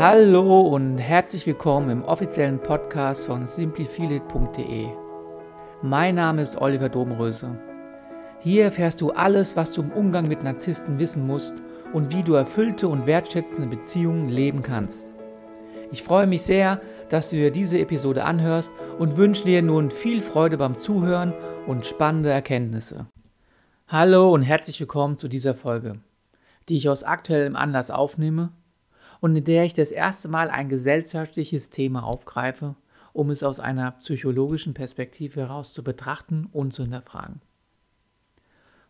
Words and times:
Hallo 0.00 0.62
und 0.62 0.96
herzlich 0.96 1.46
willkommen 1.46 1.90
im 1.90 2.04
offiziellen 2.04 2.58
Podcast 2.58 3.26
von 3.26 3.46
simplifeelit.de. 3.46 4.88
Mein 5.82 6.14
Name 6.14 6.40
ist 6.40 6.56
Oliver 6.56 6.88
Domröse. 6.88 7.54
Hier 8.40 8.64
erfährst 8.64 9.02
du 9.02 9.10
alles, 9.10 9.56
was 9.56 9.72
du 9.72 9.82
im 9.82 9.92
Umgang 9.92 10.26
mit 10.26 10.42
Narzissten 10.42 10.98
wissen 10.98 11.26
musst 11.26 11.52
und 11.92 12.14
wie 12.14 12.22
du 12.22 12.32
erfüllte 12.32 12.88
und 12.88 13.04
wertschätzende 13.04 13.66
Beziehungen 13.66 14.30
leben 14.30 14.62
kannst. 14.62 15.04
Ich 15.92 16.02
freue 16.02 16.26
mich 16.26 16.44
sehr, 16.44 16.80
dass 17.10 17.28
du 17.28 17.36
dir 17.36 17.50
diese 17.50 17.78
Episode 17.78 18.24
anhörst 18.24 18.72
und 18.98 19.18
wünsche 19.18 19.44
dir 19.44 19.60
nun 19.60 19.90
viel 19.90 20.22
Freude 20.22 20.56
beim 20.56 20.78
Zuhören 20.78 21.34
und 21.66 21.84
spannende 21.84 22.30
Erkenntnisse. 22.30 23.04
Hallo 23.86 24.32
und 24.32 24.40
herzlich 24.40 24.80
willkommen 24.80 25.18
zu 25.18 25.28
dieser 25.28 25.54
Folge, 25.54 26.00
die 26.70 26.78
ich 26.78 26.88
aus 26.88 27.04
aktuellem 27.04 27.54
Anlass 27.54 27.90
aufnehme 27.90 28.52
und 29.20 29.36
in 29.36 29.44
der 29.44 29.64
ich 29.64 29.74
das 29.74 29.90
erste 29.90 30.28
Mal 30.28 30.50
ein 30.50 30.68
gesellschaftliches 30.68 31.70
Thema 31.70 32.04
aufgreife, 32.04 32.74
um 33.12 33.30
es 33.30 33.42
aus 33.42 33.60
einer 33.60 33.92
psychologischen 33.92 34.74
Perspektive 34.74 35.40
heraus 35.40 35.72
zu 35.72 35.82
betrachten 35.82 36.48
und 36.52 36.72
zu 36.72 36.82
hinterfragen. 36.82 37.40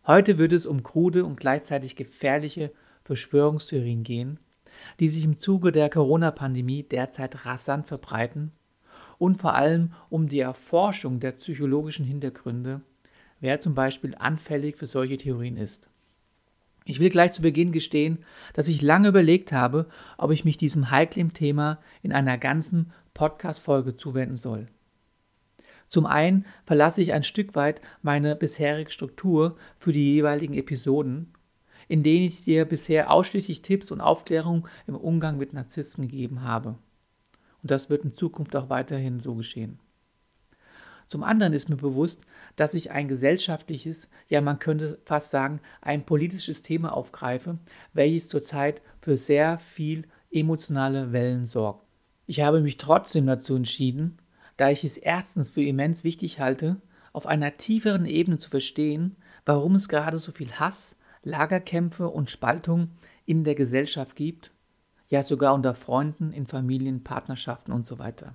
Heute 0.07 0.37
wird 0.37 0.51
es 0.51 0.65
um 0.65 0.83
krude 0.83 1.25
und 1.25 1.39
gleichzeitig 1.39 1.95
gefährliche 1.95 2.71
Verschwörungstheorien 3.03 4.03
gehen, 4.03 4.39
die 4.99 5.09
sich 5.09 5.23
im 5.23 5.39
Zuge 5.39 5.71
der 5.71 5.89
Corona-Pandemie 5.89 6.83
derzeit 6.83 7.45
rasant 7.45 7.87
verbreiten 7.87 8.51
und 9.17 9.37
vor 9.37 9.53
allem 9.53 9.93
um 10.09 10.27
die 10.27 10.39
Erforschung 10.39 11.19
der 11.19 11.33
psychologischen 11.33 12.05
Hintergründe, 12.05 12.81
wer 13.39 13.59
zum 13.59 13.75
Beispiel 13.75 14.15
anfällig 14.17 14.77
für 14.77 14.87
solche 14.87 15.17
Theorien 15.17 15.57
ist. 15.57 15.90
Ich 16.91 16.99
will 16.99 17.09
gleich 17.09 17.31
zu 17.31 17.41
Beginn 17.41 17.71
gestehen, 17.71 18.25
dass 18.53 18.67
ich 18.67 18.81
lange 18.81 19.07
überlegt 19.07 19.53
habe, 19.53 19.87
ob 20.17 20.31
ich 20.31 20.43
mich 20.43 20.57
diesem 20.57 20.91
heiklen 20.91 21.31
Thema 21.31 21.79
in 22.03 22.11
einer 22.11 22.37
ganzen 22.37 22.91
Podcast-Folge 23.13 23.95
zuwenden 23.95 24.35
soll. 24.35 24.67
Zum 25.87 26.05
einen 26.05 26.45
verlasse 26.65 27.01
ich 27.01 27.13
ein 27.13 27.23
Stück 27.23 27.55
weit 27.55 27.79
meine 28.01 28.35
bisherige 28.35 28.91
Struktur 28.91 29.55
für 29.77 29.93
die 29.93 30.15
jeweiligen 30.15 30.53
Episoden 30.53 31.33
in 31.87 32.03
denen 32.03 32.25
ich 32.25 32.43
dir 32.45 32.63
bisher 32.63 33.11
ausschließlich 33.11 33.61
Tipps 33.63 33.91
und 33.91 33.99
Aufklärung 33.99 34.65
im 34.87 34.95
Umgang 34.95 35.37
mit 35.37 35.51
Narzissten 35.51 36.07
gegeben 36.07 36.43
habe. 36.43 36.77
Und 37.61 37.71
das 37.71 37.89
wird 37.89 38.05
in 38.05 38.13
Zukunft 38.13 38.55
auch 38.55 38.69
weiterhin 38.69 39.19
so 39.19 39.35
geschehen. 39.35 39.77
Zum 41.11 41.25
anderen 41.25 41.51
ist 41.51 41.67
mir 41.67 41.75
bewusst, 41.75 42.21
dass 42.55 42.73
ich 42.73 42.91
ein 42.91 43.09
gesellschaftliches, 43.09 44.07
ja 44.29 44.39
man 44.39 44.59
könnte 44.59 44.97
fast 45.03 45.29
sagen, 45.29 45.59
ein 45.81 46.05
politisches 46.05 46.61
Thema 46.61 46.95
aufgreife, 46.95 47.57
welches 47.91 48.29
zurzeit 48.29 48.81
für 49.01 49.17
sehr 49.17 49.59
viel 49.59 50.05
emotionale 50.31 51.11
Wellen 51.11 51.45
sorgt. 51.45 51.85
Ich 52.27 52.39
habe 52.39 52.61
mich 52.61 52.77
trotzdem 52.77 53.25
dazu 53.25 53.57
entschieden, 53.57 54.19
da 54.55 54.69
ich 54.69 54.85
es 54.85 54.95
erstens 54.95 55.49
für 55.49 55.61
immens 55.61 56.05
wichtig 56.05 56.39
halte, 56.39 56.77
auf 57.11 57.27
einer 57.27 57.57
tieferen 57.57 58.05
Ebene 58.05 58.37
zu 58.37 58.49
verstehen, 58.49 59.17
warum 59.45 59.75
es 59.75 59.89
gerade 59.89 60.17
so 60.17 60.31
viel 60.31 60.53
Hass, 60.53 60.95
Lagerkämpfe 61.23 62.07
und 62.07 62.29
Spaltung 62.29 62.91
in 63.25 63.43
der 63.43 63.55
Gesellschaft 63.55 64.15
gibt, 64.15 64.51
ja 65.09 65.23
sogar 65.23 65.55
unter 65.55 65.75
Freunden, 65.75 66.31
in 66.31 66.47
Familien, 66.47 67.03
Partnerschaften 67.03 67.73
und 67.73 67.85
so 67.85 67.99
weiter. 67.99 68.33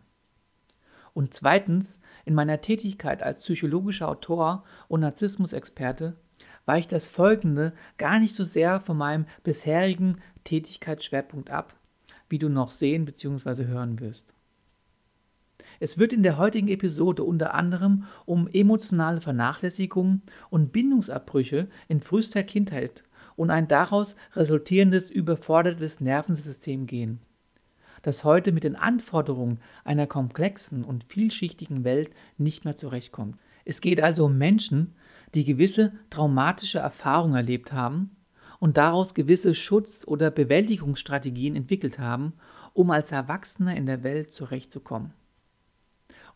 Und 1.17 1.33
zweitens, 1.33 1.99
in 2.27 2.35
meiner 2.35 2.61
Tätigkeit 2.61 3.23
als 3.23 3.41
psychologischer 3.41 4.07
Autor 4.07 4.65
und 4.87 5.01
Narzissmusexperte 5.01 6.15
weicht 6.67 6.93
das 6.93 7.09
Folgende 7.09 7.73
gar 7.97 8.21
nicht 8.21 8.35
so 8.35 8.45
sehr 8.45 8.81
von 8.81 8.99
meinem 8.99 9.25
bisherigen 9.43 10.19
Tätigkeitsschwerpunkt 10.45 11.49
ab, 11.49 11.75
wie 12.29 12.37
du 12.39 12.51
noch 12.51 12.71
sehen 12.71 13.07
bzw. 13.07 13.65
hören 13.65 13.99
wirst. 13.99 14.35
Es 15.81 15.97
wird 15.97 16.13
in 16.13 16.23
der 16.23 16.37
heutigen 16.37 16.69
Episode 16.69 17.25
unter 17.25 17.55
anderem 17.55 18.05
um 18.27 18.47
emotionale 18.49 19.23
Vernachlässigung 19.23 20.21
und 20.51 20.71
Bindungsabbrüche 20.71 21.69
in 21.89 22.03
frühester 22.03 22.43
Kindheit 22.43 23.05
und 23.37 23.49
ein 23.51 23.69
daraus 23.69 24.17
resultierendes 24.35 25.11
überfordertes 25.11 25.99
Nervensystem 25.99 26.87
gehen, 26.87 27.21
das 28.03 28.25
heute 28.25 28.53
mit 28.53 28.65
den 28.65 28.77
Anforderungen 28.77 29.61
einer 29.85 30.07
komplexen 30.07 30.85
und 30.85 31.05
vielschichtigen 31.05 31.85
Welt 31.85 32.11
nicht 32.39 32.65
mehr 32.65 32.77
zurechtkommt. 32.77 33.39
Es 33.65 33.81
geht 33.81 34.01
also 34.01 34.27
um 34.27 34.39
Menschen, 34.39 34.95
die 35.35 35.45
gewisse 35.45 35.93
traumatische 36.11 36.79
Erfahrungen 36.79 37.35
erlebt 37.35 37.73
haben 37.73 38.17
und 38.61 38.77
daraus 38.77 39.15
gewisse 39.15 39.55
Schutz- 39.55 40.07
oder 40.07 40.31
Bewältigungsstrategien 40.31 41.57
entwickelt 41.57 41.99
haben, 41.99 42.35
um 42.75 42.91
als 42.91 43.13
Erwachsene 43.13 43.77
in 43.77 43.87
der 43.87 44.03
Welt 44.03 44.33
zurechtzukommen 44.33 45.13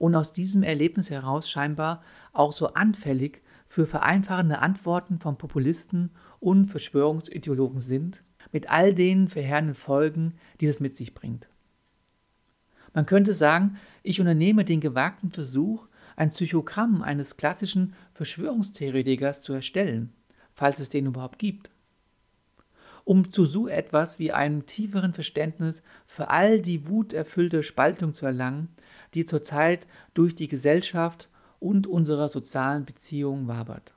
und 0.00 0.14
aus 0.14 0.32
diesem 0.32 0.62
Erlebnis 0.62 1.10
heraus 1.10 1.48
scheinbar 1.48 2.02
auch 2.32 2.54
so 2.54 2.72
anfällig 2.72 3.42
für 3.66 3.86
vereinfachende 3.86 4.58
Antworten 4.60 5.18
von 5.18 5.36
Populisten 5.36 6.10
und 6.40 6.68
Verschwörungsideologen 6.68 7.80
sind, 7.80 8.24
mit 8.52 8.70
all 8.70 8.94
den 8.94 9.28
verheerenden 9.28 9.74
Folgen, 9.74 10.34
die 10.60 10.66
es 10.66 10.80
mit 10.80 10.94
sich 10.94 11.14
bringt. 11.14 11.46
Man 12.92 13.06
könnte 13.06 13.34
sagen, 13.34 13.78
ich 14.02 14.20
unternehme 14.20 14.64
den 14.64 14.80
gewagten 14.80 15.30
Versuch, 15.30 15.86
ein 16.16 16.30
Psychogramm 16.30 17.02
eines 17.02 17.36
klassischen 17.36 17.94
Verschwörungstheoretikers 18.14 19.42
zu 19.42 19.52
erstellen, 19.52 20.12
falls 20.54 20.80
es 20.80 20.88
den 20.88 21.06
überhaupt 21.06 21.38
gibt. 21.38 21.70
Um 23.04 23.30
zu 23.30 23.46
so 23.46 23.68
etwas 23.68 24.18
wie 24.18 24.32
einem 24.32 24.66
tieferen 24.66 25.14
Verständnis 25.14 25.82
für 26.04 26.28
all 26.28 26.60
die 26.60 26.86
wuterfüllte 26.86 27.62
Spaltung 27.62 28.12
zu 28.12 28.26
erlangen, 28.26 28.68
die 29.14 29.24
zurzeit 29.24 29.86
durch 30.12 30.34
die 30.34 30.48
Gesellschaft 30.48 31.28
und 31.58 31.86
unsere 31.86 32.28
sozialen 32.28 32.84
Beziehungen 32.84 33.48
wabert. 33.48 33.94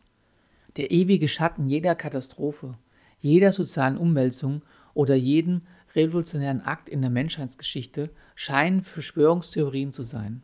Der 0.77 0.91
ewige 0.91 1.27
Schatten 1.27 1.67
jeder 1.67 1.95
Katastrophe, 1.95 2.75
jeder 3.23 3.53
sozialen 3.53 3.97
Umwälzung 3.97 4.63
oder 4.93 5.15
jedem 5.15 5.61
revolutionären 5.95 6.61
Akt 6.61 6.89
in 6.89 7.01
der 7.01 7.09
Menschheitsgeschichte 7.09 8.09
scheinen 8.35 8.83
Verschwörungstheorien 8.83 9.93
zu 9.93 10.03
sein. 10.03 10.43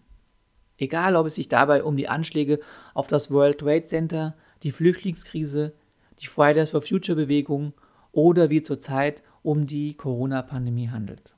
Egal, 0.78 1.18
ob 1.18 1.28
es 1.28 1.35
sich 1.35 1.50
dabei 1.50 1.84
um 1.84 1.97
die 1.97 2.07
Anschläge 2.07 2.62
auf 2.94 3.07
das 3.07 3.31
World 3.31 3.59
Trade 3.59 3.84
Center, 3.84 4.38
die 4.63 4.72
Flüchtlingskrise, 4.72 5.73
die 6.22 6.28
Fridays 6.28 6.69
for 6.69 6.81
Future 6.81 7.18
Bewegung 7.18 7.73
oder 8.13 8.50
wie 8.50 8.62
zurzeit 8.62 9.23
um 9.44 9.68
die 9.68 9.95
Corona-Pandemie 9.95 10.88
handelt. 10.88 11.34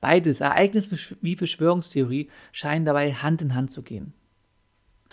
Beides, 0.00 0.40
Ereignis 0.40 1.16
wie 1.20 1.36
Verschwörungstheorie, 1.36 2.30
scheinen 2.50 2.84
dabei 2.84 3.12
Hand 3.12 3.42
in 3.42 3.54
Hand 3.54 3.70
zu 3.70 3.82
gehen. 3.82 4.12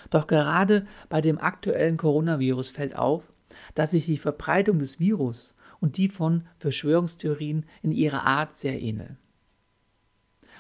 Doch 0.10 0.26
gerade 0.26 0.88
bei 1.08 1.22
dem 1.22 1.38
aktuellen 1.38 1.98
Coronavirus 1.98 2.72
fällt 2.72 2.96
auf, 2.96 3.33
dass 3.76 3.92
sich 3.92 4.06
die 4.06 4.18
Verbreitung 4.18 4.80
des 4.80 5.00
Virus 5.00 5.54
und 5.80 5.98
die 5.98 6.10
von 6.10 6.44
Verschwörungstheorien 6.58 7.66
in 7.82 7.92
ihrer 7.92 8.26
Art 8.26 8.56
sehr 8.56 8.82
ähneln. 8.82 9.18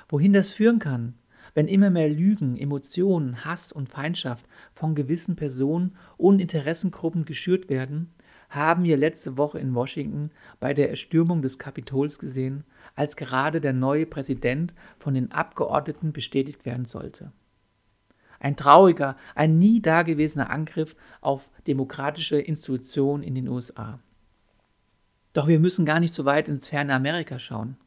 Wohin 0.09 0.33
das 0.33 0.51
führen 0.51 0.79
kann, 0.79 1.15
wenn 1.53 1.67
immer 1.67 1.89
mehr 1.89 2.09
Lügen, 2.09 2.57
Emotionen, 2.57 3.45
Hass 3.45 3.71
und 3.71 3.89
Feindschaft 3.89 4.45
von 4.73 4.95
gewissen 4.95 5.35
Personen 5.35 5.95
und 6.17 6.39
Interessengruppen 6.39 7.25
geschürt 7.25 7.69
werden, 7.69 8.13
haben 8.49 8.83
wir 8.83 8.97
letzte 8.97 9.37
Woche 9.37 9.59
in 9.59 9.73
Washington 9.73 10.31
bei 10.59 10.73
der 10.73 10.89
Erstürmung 10.89 11.41
des 11.41 11.57
Kapitols 11.57 12.19
gesehen, 12.19 12.63
als 12.95 13.15
gerade 13.15 13.61
der 13.61 13.73
neue 13.73 14.05
Präsident 14.05 14.73
von 14.99 15.13
den 15.13 15.31
Abgeordneten 15.31 16.13
bestätigt 16.13 16.65
werden 16.65 16.85
sollte. 16.85 17.31
Ein 18.43 18.57
trauriger, 18.57 19.15
ein 19.35 19.57
nie 19.57 19.81
dagewesener 19.81 20.49
Angriff 20.49 20.97
auf 21.21 21.49
demokratische 21.65 22.37
Institutionen 22.37 23.23
in 23.23 23.35
den 23.35 23.47
USA. 23.47 23.99
Doch 25.31 25.47
wir 25.47 25.59
müssen 25.59 25.85
gar 25.85 26.01
nicht 26.01 26.13
so 26.13 26.25
weit 26.25 26.49
ins 26.49 26.67
ferne 26.67 26.93
Amerika 26.93 27.39
schauen. 27.39 27.77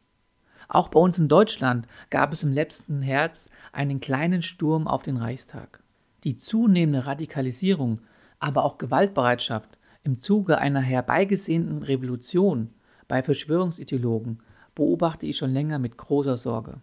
Auch 0.67 0.89
bei 0.89 0.99
uns 0.99 1.19
in 1.19 1.29
Deutschland 1.29 1.87
gab 2.09 2.33
es 2.33 2.43
im 2.43 2.53
letzten 2.53 3.03
Herbst 3.03 3.51
einen 3.73 4.01
kleinen 4.01 4.41
Sturm 4.41 4.89
auf 4.89 5.03
den 5.03 5.19
Reichstag. 5.19 5.83
Die 6.25 6.39
zunehmende 6.39 7.05
Radikalisierung, 7.05 8.01
aber 8.39 8.65
auch 8.65 8.79
Gewaltbereitschaft 8.79 9.77
im 10.05 10.19
Zuge 10.19 10.57
einer 10.57 10.81
herbeigesehnten 10.81 11.83
Revolution 11.83 12.71
bei 13.09 13.23
Verschwörungsideologen 13.23 14.41
beobachte 14.75 15.27
ich 15.27 15.37
schon 15.37 15.53
länger 15.53 15.79
mit 15.79 15.99
großer 15.99 16.39
Sorge. 16.39 16.81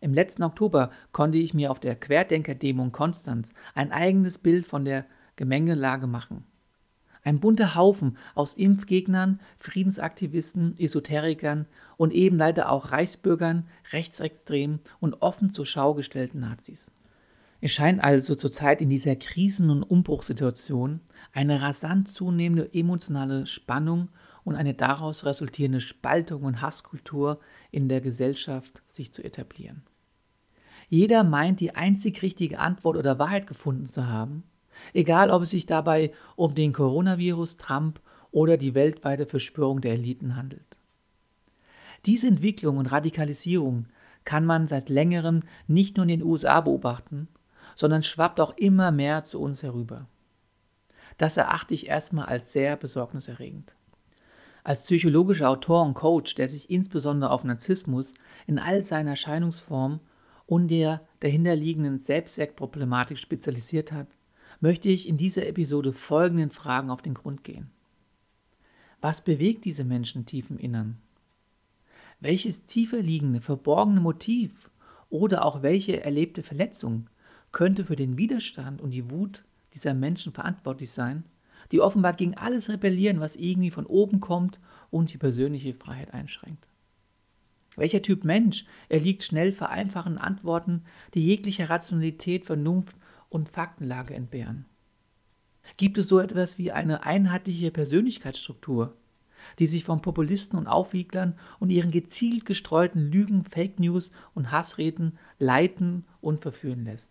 Im 0.00 0.14
letzten 0.14 0.42
Oktober 0.42 0.90
konnte 1.12 1.38
ich 1.38 1.52
mir 1.52 1.70
auf 1.70 1.80
der 1.80 1.94
Querdenker-Demo 1.94 2.84
in 2.84 2.92
Konstanz 2.92 3.52
ein 3.74 3.92
eigenes 3.92 4.38
Bild 4.38 4.66
von 4.66 4.84
der 4.84 5.04
Gemengelage 5.36 6.06
machen. 6.06 6.44
Ein 7.22 7.38
bunter 7.38 7.74
Haufen 7.74 8.16
aus 8.34 8.54
Impfgegnern, 8.54 9.40
Friedensaktivisten, 9.58 10.78
Esoterikern 10.78 11.66
und 11.98 12.14
eben 12.14 12.38
leider 12.38 12.70
auch 12.70 12.92
Reichsbürgern, 12.92 13.68
Rechtsextremen 13.92 14.80
und 15.00 15.20
offen 15.20 15.50
zur 15.50 15.66
Schau 15.66 15.92
gestellten 15.92 16.40
Nazis. 16.40 16.90
Es 17.60 17.72
scheint 17.72 18.02
also 18.02 18.34
zurzeit 18.36 18.80
in 18.80 18.88
dieser 18.88 19.16
Krisen- 19.16 19.68
und 19.68 19.82
Umbruchssituation 19.82 21.00
eine 21.32 21.60
rasant 21.60 22.08
zunehmende 22.08 22.72
emotionale 22.72 23.46
Spannung 23.46 24.08
und 24.44 24.56
eine 24.56 24.72
daraus 24.72 25.26
resultierende 25.26 25.82
Spaltung 25.82 26.44
und 26.44 26.62
Hasskultur 26.62 27.38
in 27.70 27.90
der 27.90 28.00
Gesellschaft 28.00 28.80
sich 28.88 29.12
zu 29.12 29.22
etablieren. 29.22 29.82
Jeder 30.90 31.22
meint, 31.22 31.60
die 31.60 31.76
einzig 31.76 32.20
richtige 32.20 32.58
Antwort 32.58 32.96
oder 32.96 33.20
Wahrheit 33.20 33.46
gefunden 33.46 33.88
zu 33.88 34.08
haben, 34.08 34.42
egal 34.92 35.30
ob 35.30 35.42
es 35.42 35.50
sich 35.50 35.64
dabei 35.64 36.12
um 36.34 36.56
den 36.56 36.72
Coronavirus, 36.72 37.56
Trump 37.56 38.00
oder 38.32 38.56
die 38.56 38.74
weltweite 38.74 39.24
Verschwörung 39.24 39.80
der 39.80 39.92
Eliten 39.92 40.34
handelt. 40.34 40.76
Diese 42.06 42.26
Entwicklung 42.26 42.76
und 42.76 42.86
Radikalisierung 42.86 43.86
kann 44.24 44.44
man 44.44 44.66
seit 44.66 44.88
längerem 44.88 45.44
nicht 45.68 45.96
nur 45.96 46.04
in 46.04 46.08
den 46.08 46.22
USA 46.24 46.60
beobachten, 46.60 47.28
sondern 47.76 48.02
schwappt 48.02 48.40
auch 48.40 48.56
immer 48.56 48.90
mehr 48.90 49.22
zu 49.22 49.40
uns 49.40 49.62
herüber. 49.62 50.06
Das 51.18 51.36
erachte 51.36 51.72
ich 51.72 51.86
erstmal 51.86 52.26
als 52.26 52.52
sehr 52.52 52.76
besorgniserregend. 52.76 53.72
Als 54.64 54.82
psychologischer 54.82 55.50
Autor 55.50 55.84
und 55.84 55.94
Coach, 55.94 56.34
der 56.34 56.48
sich 56.48 56.68
insbesondere 56.68 57.30
auf 57.30 57.44
Narzissmus 57.44 58.12
in 58.48 58.58
all 58.58 58.82
seinen 58.82 59.08
Erscheinungsformen 59.08 60.00
und 60.50 60.66
der 60.66 61.00
dahinterliegenden 61.20 62.00
Selbstwertproblematik 62.00 63.18
spezialisiert 63.18 63.92
hat, 63.92 64.08
möchte 64.58 64.88
ich 64.88 65.08
in 65.08 65.16
dieser 65.16 65.46
Episode 65.46 65.92
folgenden 65.92 66.50
Fragen 66.50 66.90
auf 66.90 67.02
den 67.02 67.14
Grund 67.14 67.44
gehen. 67.44 67.70
Was 69.00 69.20
bewegt 69.20 69.64
diese 69.64 69.84
Menschen 69.84 70.26
tief 70.26 70.50
im 70.50 70.58
Innern? 70.58 70.98
Welches 72.18 72.64
tiefer 72.66 73.00
liegende, 73.00 73.40
verborgene 73.40 74.00
Motiv 74.00 74.70
oder 75.08 75.44
auch 75.44 75.62
welche 75.62 76.02
erlebte 76.02 76.42
Verletzung 76.42 77.06
könnte 77.52 77.84
für 77.84 77.96
den 77.96 78.18
Widerstand 78.18 78.80
und 78.80 78.90
die 78.90 79.08
Wut 79.08 79.44
dieser 79.74 79.94
Menschen 79.94 80.32
verantwortlich 80.32 80.90
sein, 80.90 81.22
die 81.70 81.80
offenbar 81.80 82.14
gegen 82.14 82.36
alles 82.36 82.68
rebellieren, 82.70 83.20
was 83.20 83.36
irgendwie 83.36 83.70
von 83.70 83.86
oben 83.86 84.18
kommt 84.18 84.58
und 84.90 85.12
die 85.12 85.18
persönliche 85.18 85.74
Freiheit 85.74 86.12
einschränkt? 86.12 86.66
Welcher 87.76 88.02
Typ 88.02 88.24
Mensch 88.24 88.64
erliegt 88.88 89.22
schnell 89.22 89.52
vereinfachen 89.52 90.18
Antworten, 90.18 90.82
die 91.14 91.24
jegliche 91.24 91.68
Rationalität, 91.68 92.44
Vernunft 92.44 92.96
und 93.28 93.48
Faktenlage 93.48 94.14
entbehren? 94.14 94.64
Gibt 95.76 95.98
es 95.98 96.08
so 96.08 96.18
etwas 96.18 96.58
wie 96.58 96.72
eine 96.72 97.04
einheitliche 97.04 97.70
Persönlichkeitsstruktur, 97.70 98.96
die 99.58 99.66
sich 99.66 99.84
von 99.84 100.02
Populisten 100.02 100.58
und 100.58 100.66
Aufwieglern 100.66 101.38
und 101.58 101.70
ihren 101.70 101.90
gezielt 101.90 102.44
gestreuten 102.44 103.10
Lügen, 103.10 103.44
Fake 103.44 103.78
News 103.78 104.10
und 104.34 104.50
Hassreden 104.50 105.18
leiten 105.38 106.04
und 106.20 106.40
verführen 106.40 106.84
lässt. 106.84 107.10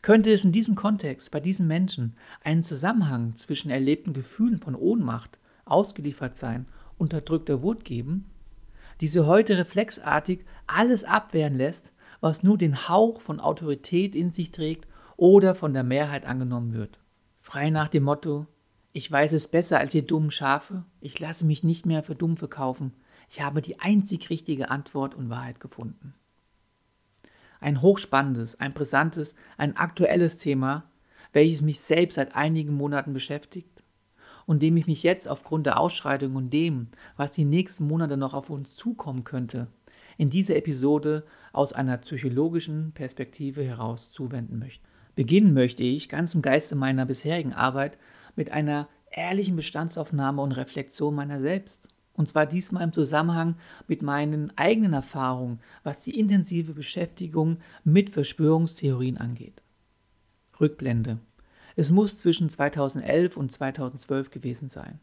Könnte 0.00 0.32
es 0.32 0.44
in 0.44 0.52
diesem 0.52 0.74
Kontext 0.74 1.30
bei 1.30 1.40
diesen 1.40 1.66
Menschen 1.66 2.16
einen 2.42 2.64
Zusammenhang 2.64 3.36
zwischen 3.36 3.70
erlebten 3.70 4.12
Gefühlen 4.12 4.58
von 4.58 4.74
Ohnmacht, 4.74 5.38
ausgeliefert 5.64 6.36
sein, 6.36 6.66
unterdrückter 6.98 7.62
Wut 7.62 7.84
geben, 7.84 8.26
diese 9.02 9.26
heute 9.26 9.58
reflexartig 9.58 10.44
alles 10.68 11.02
abwehren 11.02 11.56
lässt, 11.56 11.92
was 12.20 12.44
nur 12.44 12.56
den 12.56 12.88
Hauch 12.88 13.20
von 13.20 13.40
Autorität 13.40 14.14
in 14.14 14.30
sich 14.30 14.52
trägt 14.52 14.86
oder 15.16 15.56
von 15.56 15.74
der 15.74 15.82
Mehrheit 15.82 16.24
angenommen 16.24 16.72
wird. 16.72 17.00
Frei 17.40 17.70
nach 17.70 17.88
dem 17.88 18.04
Motto, 18.04 18.46
ich 18.92 19.10
weiß 19.10 19.32
es 19.32 19.48
besser 19.48 19.80
als 19.80 19.92
ihr 19.96 20.06
dummen 20.06 20.30
Schafe. 20.30 20.84
Ich 21.00 21.18
lasse 21.18 21.44
mich 21.44 21.64
nicht 21.64 21.84
mehr 21.84 22.04
für 22.04 22.14
dumm 22.14 22.36
verkaufen. 22.36 22.92
Ich 23.28 23.40
habe 23.40 23.60
die 23.60 23.80
einzig 23.80 24.30
richtige 24.30 24.70
Antwort 24.70 25.16
und 25.16 25.30
Wahrheit 25.30 25.58
gefunden. 25.58 26.14
Ein 27.58 27.82
hochspannendes, 27.82 28.60
ein 28.60 28.72
brisantes, 28.72 29.34
ein 29.56 29.76
aktuelles 29.76 30.38
Thema, 30.38 30.84
welches 31.32 31.60
mich 31.60 31.80
selbst 31.80 32.14
seit 32.14 32.36
einigen 32.36 32.74
Monaten 32.74 33.14
beschäftigt 33.14 33.71
und 34.46 34.62
dem 34.62 34.76
ich 34.76 34.86
mich 34.86 35.02
jetzt 35.02 35.28
aufgrund 35.28 35.66
der 35.66 35.78
Ausschreitungen 35.78 36.36
und 36.36 36.50
dem, 36.50 36.88
was 37.16 37.32
die 37.32 37.44
nächsten 37.44 37.86
Monate 37.86 38.16
noch 38.16 38.34
auf 38.34 38.50
uns 38.50 38.76
zukommen 38.76 39.24
könnte, 39.24 39.68
in 40.18 40.30
dieser 40.30 40.56
Episode 40.56 41.24
aus 41.52 41.72
einer 41.72 41.98
psychologischen 41.98 42.92
Perspektive 42.92 43.62
heraus 43.62 44.12
zuwenden 44.12 44.58
möchte. 44.58 44.86
Beginnen 45.14 45.52
möchte 45.52 45.82
ich, 45.82 46.08
ganz 46.08 46.34
im 46.34 46.42
Geiste 46.42 46.74
meiner 46.74 47.04
bisherigen 47.04 47.52
Arbeit, 47.52 47.98
mit 48.34 48.50
einer 48.50 48.88
ehrlichen 49.10 49.56
Bestandsaufnahme 49.56 50.40
und 50.40 50.52
Reflexion 50.52 51.14
meiner 51.14 51.40
selbst. 51.40 51.88
Und 52.14 52.28
zwar 52.28 52.46
diesmal 52.46 52.82
im 52.82 52.92
Zusammenhang 52.92 53.56
mit 53.88 54.02
meinen 54.02 54.56
eigenen 54.56 54.92
Erfahrungen, 54.92 55.60
was 55.82 56.02
die 56.02 56.18
intensive 56.18 56.72
Beschäftigung 56.72 57.58
mit 57.84 58.10
Verschwörungstheorien 58.10 59.16
angeht. 59.16 59.62
Rückblende. 60.60 61.18
Es 61.76 61.90
muss 61.90 62.18
zwischen 62.18 62.50
2011 62.50 63.36
und 63.36 63.52
2012 63.52 64.30
gewesen 64.30 64.68
sein. 64.68 65.00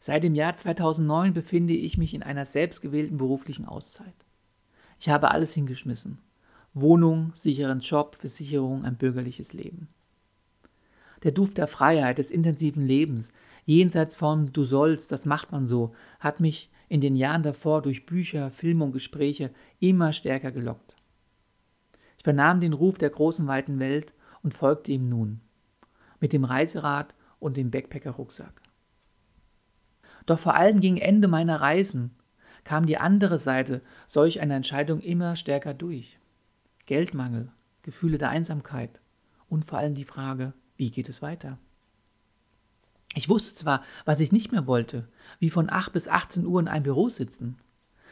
Seit 0.00 0.22
dem 0.22 0.34
Jahr 0.34 0.54
2009 0.54 1.32
befinde 1.32 1.74
ich 1.74 1.96
mich 1.98 2.14
in 2.14 2.22
einer 2.22 2.44
selbstgewählten 2.44 3.16
beruflichen 3.16 3.64
Auszeit. 3.64 4.14
Ich 5.00 5.08
habe 5.08 5.30
alles 5.30 5.52
hingeschmissen. 5.54 6.18
Wohnung, 6.74 7.30
sicheren 7.34 7.80
Job, 7.80 8.16
Versicherung, 8.18 8.84
ein 8.84 8.96
bürgerliches 8.96 9.52
Leben. 9.52 9.88
Der 11.22 11.32
Duft 11.32 11.58
der 11.58 11.66
Freiheit, 11.66 12.18
des 12.18 12.30
intensiven 12.30 12.86
Lebens, 12.86 13.32
jenseits 13.64 14.14
von 14.14 14.52
Du 14.52 14.64
sollst, 14.64 15.12
das 15.12 15.24
macht 15.24 15.52
man 15.52 15.68
so, 15.68 15.94
hat 16.20 16.40
mich 16.40 16.70
in 16.88 17.00
den 17.00 17.16
Jahren 17.16 17.42
davor 17.42 17.82
durch 17.82 18.06
Bücher, 18.06 18.50
Filme 18.50 18.84
und 18.84 18.92
Gespräche 18.92 19.50
immer 19.78 20.12
stärker 20.12 20.52
gelockt. 20.52 20.96
Ich 22.18 22.24
vernahm 22.24 22.60
den 22.60 22.72
Ruf 22.72 22.96
der 22.96 23.10
großen 23.10 23.46
weiten 23.46 23.78
Welt 23.78 24.13
und 24.44 24.54
folgte 24.54 24.92
ihm 24.92 25.08
nun, 25.08 25.40
mit 26.20 26.32
dem 26.32 26.44
Reiserad 26.44 27.16
und 27.40 27.56
dem 27.56 27.72
Backpacker-Rucksack. 27.72 28.62
Doch 30.26 30.38
vor 30.38 30.54
allem 30.54 30.80
gegen 30.80 30.98
Ende 30.98 31.26
meiner 31.26 31.60
Reisen 31.60 32.14
kam 32.62 32.86
die 32.86 32.98
andere 32.98 33.38
Seite 33.38 33.82
solch 34.06 34.40
einer 34.40 34.54
Entscheidung 34.54 35.00
immer 35.00 35.34
stärker 35.34 35.74
durch. 35.74 36.18
Geldmangel, 36.86 37.50
Gefühle 37.82 38.18
der 38.18 38.30
Einsamkeit 38.30 39.00
und 39.48 39.64
vor 39.64 39.78
allem 39.78 39.94
die 39.94 40.04
Frage, 40.04 40.52
wie 40.76 40.90
geht 40.90 41.08
es 41.08 41.20
weiter? 41.22 41.58
Ich 43.14 43.28
wusste 43.28 43.54
zwar, 43.54 43.82
was 44.04 44.20
ich 44.20 44.32
nicht 44.32 44.52
mehr 44.52 44.66
wollte, 44.66 45.08
wie 45.38 45.50
von 45.50 45.70
8 45.70 45.92
bis 45.92 46.08
18 46.08 46.46
Uhr 46.46 46.60
in 46.60 46.68
einem 46.68 46.82
Büro 46.82 47.08
sitzen, 47.08 47.58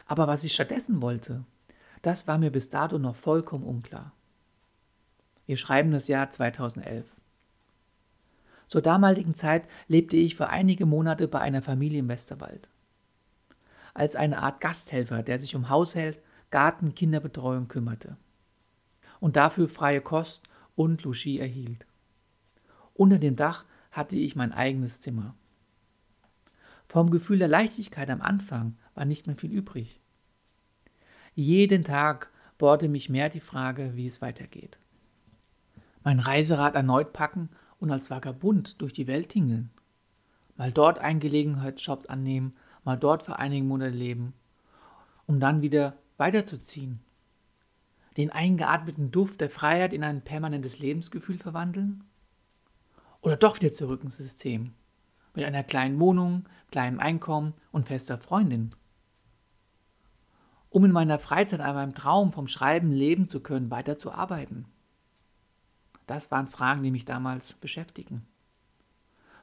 aber 0.05 0.27
was 0.27 0.43
ich 0.43 0.53
stattdessen 0.53 1.01
wollte, 1.01 1.43
das 2.01 2.27
war 2.27 2.37
mir 2.37 2.51
bis 2.51 2.69
dato 2.69 2.99
noch 2.99 3.15
vollkommen 3.15 3.63
unklar. 3.63 4.13
Wir 5.45 5.57
schreiben 5.57 5.91
das 5.91 6.07
Jahr 6.07 6.29
2011. 6.29 7.05
Zur 8.67 8.81
damaligen 8.81 9.35
Zeit 9.35 9.67
lebte 9.87 10.17
ich 10.17 10.35
für 10.35 10.49
einige 10.49 10.85
Monate 10.85 11.27
bei 11.27 11.39
einer 11.39 11.61
Familie 11.61 11.99
im 11.99 12.07
Westerwald. 12.07 12.67
Als 13.93 14.15
eine 14.15 14.41
Art 14.41 14.61
Gasthelfer, 14.61 15.21
der 15.21 15.39
sich 15.39 15.55
um 15.55 15.69
Haushalt, 15.69 16.19
Garten, 16.49 16.95
Kinderbetreuung 16.95 17.67
kümmerte. 17.67 18.17
Und 19.19 19.35
dafür 19.35 19.67
freie 19.67 20.01
Kost 20.01 20.41
und 20.75 21.03
Logis 21.03 21.39
erhielt. 21.39 21.85
Unter 22.93 23.19
dem 23.19 23.35
Dach 23.35 23.65
hatte 23.91 24.15
ich 24.15 24.35
mein 24.35 24.51
eigenes 24.51 25.01
Zimmer. 25.01 25.35
Vom 26.87 27.09
Gefühl 27.11 27.39
der 27.39 27.47
Leichtigkeit 27.47 28.09
am 28.09 28.21
Anfang 28.21 28.75
war 28.95 29.05
nicht 29.05 29.27
mehr 29.27 29.35
viel 29.35 29.51
übrig. 29.51 29.99
Jeden 31.35 31.83
Tag 31.83 32.29
bohrte 32.57 32.87
mich 32.87 33.09
mehr 33.09 33.29
die 33.29 33.39
Frage, 33.39 33.95
wie 33.95 34.05
es 34.05 34.21
weitergeht. 34.21 34.77
Mein 36.03 36.19
Reiserad 36.19 36.75
erneut 36.75 37.13
packen 37.13 37.49
und 37.79 37.91
als 37.91 38.09
Vagabund 38.09 38.81
durch 38.81 38.93
die 38.93 39.07
Welt 39.07 39.29
tingeln. 39.29 39.69
Mal 40.57 40.71
dort 40.71 40.99
einen 40.99 41.19
Gelegenheitsjobs 41.19 42.05
annehmen, 42.07 42.55
mal 42.83 42.97
dort 42.97 43.23
für 43.23 43.39
einige 43.39 43.65
Monate 43.65 43.95
leben, 43.95 44.33
um 45.25 45.39
dann 45.39 45.61
wieder 45.61 45.97
weiterzuziehen. 46.17 46.99
Den 48.17 48.29
eingeatmeten 48.29 49.11
Duft 49.11 49.41
der 49.41 49.49
Freiheit 49.49 49.93
in 49.93 50.03
ein 50.03 50.21
permanentes 50.21 50.79
Lebensgefühl 50.79 51.37
verwandeln? 51.37 52.03
Oder 53.21 53.37
doch 53.37 53.55
wieder 53.59 53.71
zurück 53.71 54.03
ins 54.03 54.17
System. 54.17 54.73
Mit 55.33 55.45
einer 55.45 55.63
kleinen 55.63 55.99
Wohnung, 55.99 56.45
kleinem 56.69 56.99
Einkommen 56.99 57.53
und 57.71 57.87
fester 57.87 58.19
Freundin. 58.19 58.75
Um 60.69 60.85
in 60.85 60.91
meiner 60.91 61.17
Freizeit 61.17 61.61
an 61.61 61.75
meinem 61.75 61.95
Traum 61.95 62.31
vom 62.31 62.47
Schreiben 62.47 62.91
leben 62.91 63.29
zu 63.29 63.39
können, 63.39 63.71
weiterzuarbeiten. 63.71 64.65
Das 66.07 66.31
waren 66.31 66.47
Fragen, 66.47 66.83
die 66.83 66.91
mich 66.91 67.05
damals 67.05 67.53
beschäftigen. 67.53 68.25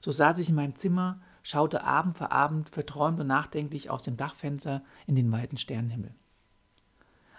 So 0.00 0.12
saß 0.12 0.38
ich 0.38 0.48
in 0.48 0.54
meinem 0.54 0.74
Zimmer, 0.74 1.20
schaute 1.42 1.84
Abend 1.84 2.16
für 2.16 2.30
Abend 2.30 2.70
verträumt 2.70 3.20
und 3.20 3.26
nachdenklich 3.26 3.90
aus 3.90 4.02
dem 4.02 4.16
Dachfenster 4.16 4.82
in 5.06 5.14
den 5.14 5.30
weiten 5.30 5.58
Sternenhimmel. 5.58 6.14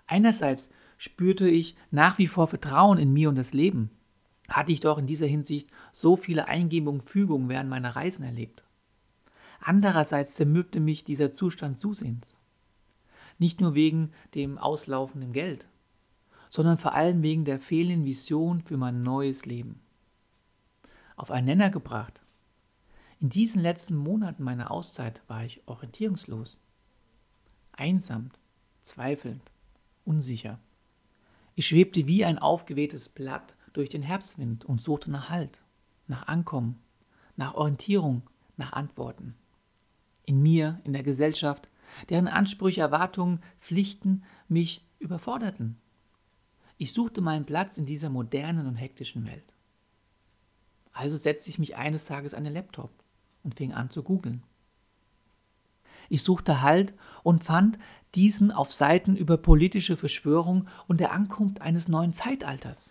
Einerseits 0.08 0.70
spürte 0.98 1.48
ich 1.48 1.76
nach 1.90 2.18
wie 2.18 2.28
vor 2.28 2.48
Vertrauen 2.48 2.98
in 2.98 3.14
mir 3.14 3.30
und 3.30 3.36
das 3.36 3.54
Leben 3.54 3.92
hatte 4.50 4.72
ich 4.72 4.82
doch 4.82 4.98
in 4.98 5.08
dieser 5.08 5.28
Hinsicht 5.28 5.70
so 5.94 6.16
viele 6.16 6.48
Eingebungen 6.48 7.02
und 7.02 7.10
Fügungen 7.10 7.50
während 7.50 7.70
meiner 7.70 7.96
Reisen 7.96 8.24
erlebt. 8.24 8.64
Andererseits 9.62 10.36
zermürbte 10.36 10.80
mich 10.80 11.04
dieser 11.04 11.32
Zustand 11.32 11.80
zusehends. 11.80 12.30
Nicht 13.40 13.62
nur 13.62 13.74
wegen 13.74 14.12
dem 14.36 14.58
auslaufenden 14.58 15.34
Geld, 15.34 15.68
sondern 16.52 16.78
vor 16.78 16.94
allem 16.94 17.24
wegen 17.24 17.46
der 17.46 17.60
fehlenden 17.60 18.06
Vision 18.06 18.62
für 18.62 18.78
mein 18.78 19.02
neues 19.02 19.46
Leben. 19.46 19.82
Auf 21.16 21.32
einen 21.32 21.48
Nenner 21.48 21.70
gebracht. 21.70 22.22
In 23.20 23.30
diesen 23.30 23.62
letzten 23.62 23.96
Monaten 23.96 24.44
meiner 24.44 24.70
Auszeit 24.70 25.22
war 25.28 25.46
ich 25.46 25.62
orientierungslos, 25.68 26.60
einsam, 27.72 28.32
zweifelnd, 28.82 29.42
unsicher. 30.04 30.60
Ich 31.56 31.68
schwebte 31.68 32.06
wie 32.08 32.26
ein 32.26 32.38
aufgewehtes 32.38 33.08
Blatt 33.10 33.56
durch 33.74 33.90
den 33.90 34.02
Herbstwind 34.02 34.66
und 34.66 34.82
suchte 34.82 35.10
nach 35.10 35.30
Halt, 35.30 35.62
nach 36.08 36.28
Ankommen, 36.28 36.80
nach 37.38 37.54
Orientierung, 37.54 38.24
nach 38.58 38.74
Antworten. 38.74 39.36
In 40.26 40.42
mir, 40.42 40.82
in 40.84 40.92
der 40.92 41.04
Gesellschaft, 41.04 41.70
deren 42.10 42.28
Ansprüche, 42.28 42.82
Erwartungen, 42.82 43.42
Pflichten 43.60 44.24
mich 44.50 44.84
überforderten. 45.00 45.78
Ich 46.82 46.94
suchte 46.94 47.22
meinen 47.22 47.46
Platz 47.46 47.78
in 47.78 47.86
dieser 47.86 48.10
modernen 48.10 48.66
und 48.66 48.74
hektischen 48.74 49.28
Welt. 49.28 49.54
Also 50.92 51.16
setzte 51.16 51.52
ich 51.52 51.60
mich 51.60 51.76
eines 51.76 52.06
Tages 52.06 52.34
an 52.34 52.44
den 52.44 52.54
Laptop 52.54 52.90
und 53.44 53.54
fing 53.54 53.72
an 53.72 53.92
zu 53.92 54.02
googeln. 54.02 54.42
Ich 56.10 56.24
suchte 56.24 56.64
Halt 56.64 56.96
und 57.22 57.44
fand 57.44 57.78
diesen 58.16 58.52
auf 58.52 58.74
Seiten 58.74 59.16
über 59.16 59.38
politische 59.38 59.96
Verschwörung 59.96 60.68
und 60.88 61.00
der 61.00 61.12
Ankunft 61.12 61.62
eines 61.62 61.88
neuen 61.88 62.14
Zeitalters. 62.14 62.90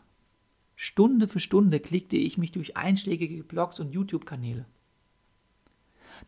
Stunde 0.76 1.26
für 1.26 1.40
Stunde 1.40 1.80
klickte 1.80 2.16
ich 2.16 2.38
mich 2.38 2.52
durch 2.52 2.76
einschlägige 2.76 3.42
Blogs 3.42 3.80
und 3.80 3.90
YouTube-Kanäle. 3.90 4.66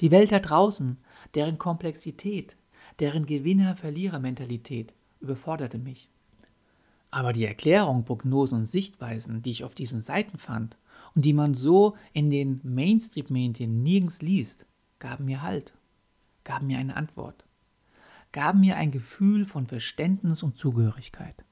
Die 0.00 0.10
Welt 0.10 0.32
da 0.32 0.40
draußen, 0.40 0.98
deren 1.36 1.58
Komplexität, 1.58 2.56
deren 2.98 3.24
Gewinner-Verlierer-Mentalität 3.24 4.92
überforderte 5.20 5.78
mich. 5.78 6.11
Aber 7.12 7.34
die 7.34 7.44
Erklärung, 7.44 8.04
Prognosen 8.04 8.60
und 8.60 8.66
Sichtweisen, 8.66 9.42
die 9.42 9.50
ich 9.50 9.64
auf 9.64 9.74
diesen 9.74 10.00
Seiten 10.00 10.38
fand 10.38 10.78
und 11.14 11.26
die 11.26 11.34
man 11.34 11.52
so 11.52 11.94
in 12.14 12.30
den 12.30 12.60
Mainstream-Medien 12.64 13.82
nirgends 13.82 14.22
liest, 14.22 14.64
gaben 14.98 15.26
mir 15.26 15.42
Halt, 15.42 15.74
gaben 16.42 16.68
mir 16.68 16.78
eine 16.78 16.96
Antwort, 16.96 17.44
gaben 18.32 18.60
mir 18.60 18.78
ein 18.78 18.90
Gefühl 18.90 19.44
von 19.44 19.66
Verständnis 19.66 20.42
und 20.42 20.56
Zugehörigkeit. 20.56 21.44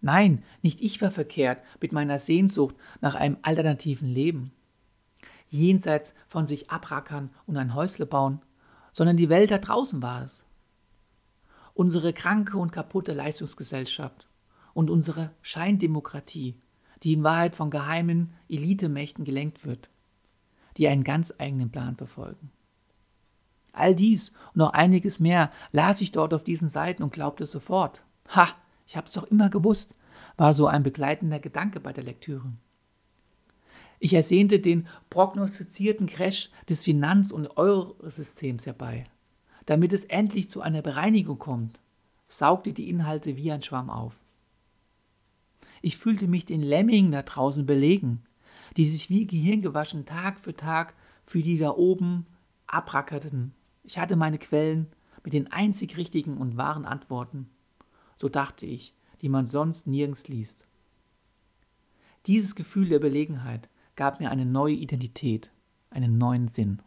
Nein, 0.00 0.42
nicht 0.62 0.80
ich 0.80 1.00
war 1.00 1.12
verkehrt 1.12 1.62
mit 1.80 1.92
meiner 1.92 2.18
Sehnsucht 2.18 2.74
nach 3.00 3.14
einem 3.14 3.36
alternativen 3.42 4.08
Leben. 4.08 4.50
Jenseits 5.48 6.12
von 6.26 6.44
sich 6.44 6.70
abrackern 6.70 7.30
und 7.46 7.56
ein 7.56 7.74
Häusle 7.74 8.04
bauen, 8.04 8.42
sondern 8.92 9.16
die 9.16 9.28
Welt 9.28 9.52
da 9.52 9.58
draußen 9.58 10.02
war 10.02 10.24
es. 10.24 10.42
Unsere 11.72 12.12
kranke 12.12 12.58
und 12.58 12.72
kaputte 12.72 13.12
Leistungsgesellschaft 13.12 14.26
und 14.74 14.90
unsere 14.90 15.30
Scheindemokratie, 15.42 16.54
die 17.02 17.12
in 17.12 17.22
Wahrheit 17.22 17.56
von 17.56 17.70
geheimen 17.70 18.32
Elitemächten 18.48 19.24
gelenkt 19.24 19.64
wird, 19.64 19.88
die 20.76 20.88
einen 20.88 21.04
ganz 21.04 21.32
eigenen 21.38 21.70
Plan 21.70 21.96
verfolgen. 21.96 22.50
All 23.72 23.94
dies 23.94 24.30
und 24.52 24.56
noch 24.56 24.72
einiges 24.72 25.18
mehr 25.20 25.50
las 25.72 26.00
ich 26.00 26.12
dort 26.12 26.34
auf 26.34 26.44
diesen 26.44 26.68
Seiten 26.68 27.02
und 27.02 27.12
glaubte 27.12 27.46
sofort. 27.46 28.02
Ha, 28.28 28.48
ich 28.86 28.96
hab's 28.96 29.12
doch 29.12 29.24
immer 29.24 29.48
gewusst, 29.48 29.94
war 30.36 30.54
so 30.54 30.66
ein 30.66 30.82
begleitender 30.82 31.40
Gedanke 31.40 31.80
bei 31.80 31.92
der 31.92 32.04
Lektüre. 32.04 32.52
Ich 33.98 34.14
ersehnte 34.14 34.60
den 34.60 34.86
prognostizierten 35.10 36.06
Crash 36.06 36.50
des 36.68 36.82
Finanz- 36.82 37.30
und 37.30 37.56
Eurosystems 37.56 38.66
herbei, 38.66 39.06
damit 39.66 39.92
es 39.92 40.04
endlich 40.04 40.50
zu 40.50 40.60
einer 40.60 40.82
Bereinigung 40.82 41.38
kommt, 41.38 41.80
saugte 42.28 42.72
die 42.72 42.88
Inhalte 42.88 43.36
wie 43.36 43.50
ein 43.50 43.62
Schwamm 43.62 43.90
auf. 43.90 44.23
Ich 45.84 45.96
fühlte 45.98 46.28
mich 46.28 46.46
den 46.46 46.62
Lemmingen 46.62 47.12
da 47.12 47.22
draußen 47.22 47.66
belegen, 47.66 48.22
die 48.76 48.84
sich 48.84 49.10
wie 49.10 49.26
gehirngewaschen 49.26 50.06
Tag 50.06 50.40
für 50.40 50.56
Tag 50.56 50.94
für 51.26 51.42
die 51.42 51.58
da 51.58 51.70
oben 51.70 52.26
abrackerten. 52.66 53.52
Ich 53.82 53.98
hatte 53.98 54.16
meine 54.16 54.38
Quellen 54.38 54.86
mit 55.22 55.32
den 55.32 55.52
einzig 55.52 55.96
richtigen 55.96 56.38
und 56.38 56.56
wahren 56.56 56.84
Antworten 56.84 57.48
so 58.18 58.28
dachte 58.28 58.66
ich, 58.66 58.94
die 59.20 59.28
man 59.28 59.46
sonst 59.46 59.86
nirgends 59.86 60.28
liest. 60.28 60.66
Dieses 62.26 62.54
Gefühl 62.54 62.88
der 62.88 62.98
Überlegenheit 62.98 63.68
gab 63.96 64.20
mir 64.20 64.30
eine 64.30 64.46
neue 64.46 64.74
Identität, 64.74 65.50
einen 65.90 66.18
neuen 66.18 66.48
Sinn. 66.48 66.80